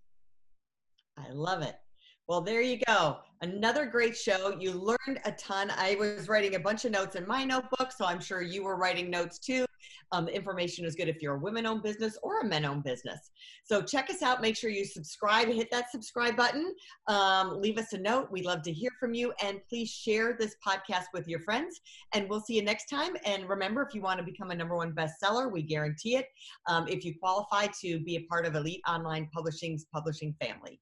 I 1.18 1.32
love 1.32 1.62
it. 1.62 1.78
Well, 2.28 2.42
there 2.42 2.62
you 2.62 2.80
go. 2.86 3.20
Another 3.42 3.86
great 3.86 4.18
show. 4.18 4.58
You 4.60 4.74
learned 4.74 5.22
a 5.24 5.32
ton. 5.32 5.72
I 5.72 5.96
was 5.96 6.28
writing 6.28 6.56
a 6.56 6.60
bunch 6.60 6.84
of 6.84 6.92
notes 6.92 7.16
in 7.16 7.26
my 7.26 7.46
notebook, 7.46 7.94
so 7.98 8.06
I'm 8.06 8.20
sure 8.20 8.42
you 8.42 8.66
were 8.66 8.76
writing 8.76 9.10
notes 9.10 9.40
too. 9.40 9.66
Um, 10.12 10.26
the 10.26 10.36
information 10.36 10.84
is 10.84 10.94
good 10.94 11.08
if 11.08 11.22
you're 11.22 11.36
a 11.36 11.40
women 11.40 11.66
owned 11.66 11.84
business 11.84 12.18
or 12.24 12.42
a 12.42 12.46
men 12.46 12.66
owned 12.66 12.84
business. 12.84 13.32
So 13.64 13.82
check 13.82 14.10
us 14.10 14.22
out. 14.22 14.42
Make 14.42 14.58
sure 14.58 14.70
you 14.70 14.84
subscribe, 14.84 15.48
hit 15.48 15.72
that 15.72 15.90
subscribe 15.90 16.36
button, 16.36 16.74
um, 17.08 17.62
leave 17.62 17.78
us 17.78 17.94
a 17.94 17.98
note. 17.98 18.30
We'd 18.30 18.46
love 18.46 18.62
to 18.64 18.74
hear 18.74 18.92
from 19.00 19.14
you. 19.14 19.32
And 19.42 19.62
please 19.70 19.90
share 19.90 20.36
this 20.38 20.56
podcast 20.66 21.06
with 21.14 21.30
your 21.30 21.40
friends. 21.40 21.80
And 22.14 22.30
we'll 22.30 22.42
see 22.42 22.56
you 22.56 22.62
next 22.62 22.90
time. 22.90 23.16
And 23.26 23.48
remember, 23.48 23.82
if 23.84 23.96
you 23.96 24.02
want 24.02 24.20
to 24.20 24.26
become 24.26 24.52
a 24.52 24.56
number 24.56 24.76
one 24.76 24.92
bestseller, 24.92 25.50
we 25.50 25.62
guarantee 25.62 26.18
it 26.18 26.28
um, 26.68 26.90
if 26.90 27.06
you 27.06 27.16
qualify 27.18 27.68
to 27.82 28.00
be 28.02 28.18
a 28.18 28.22
part 28.24 28.46
of 28.46 28.56
Elite 28.56 28.82
Online 28.86 29.30
Publishing's 29.34 29.86
publishing 29.94 30.36
family. 30.42 30.82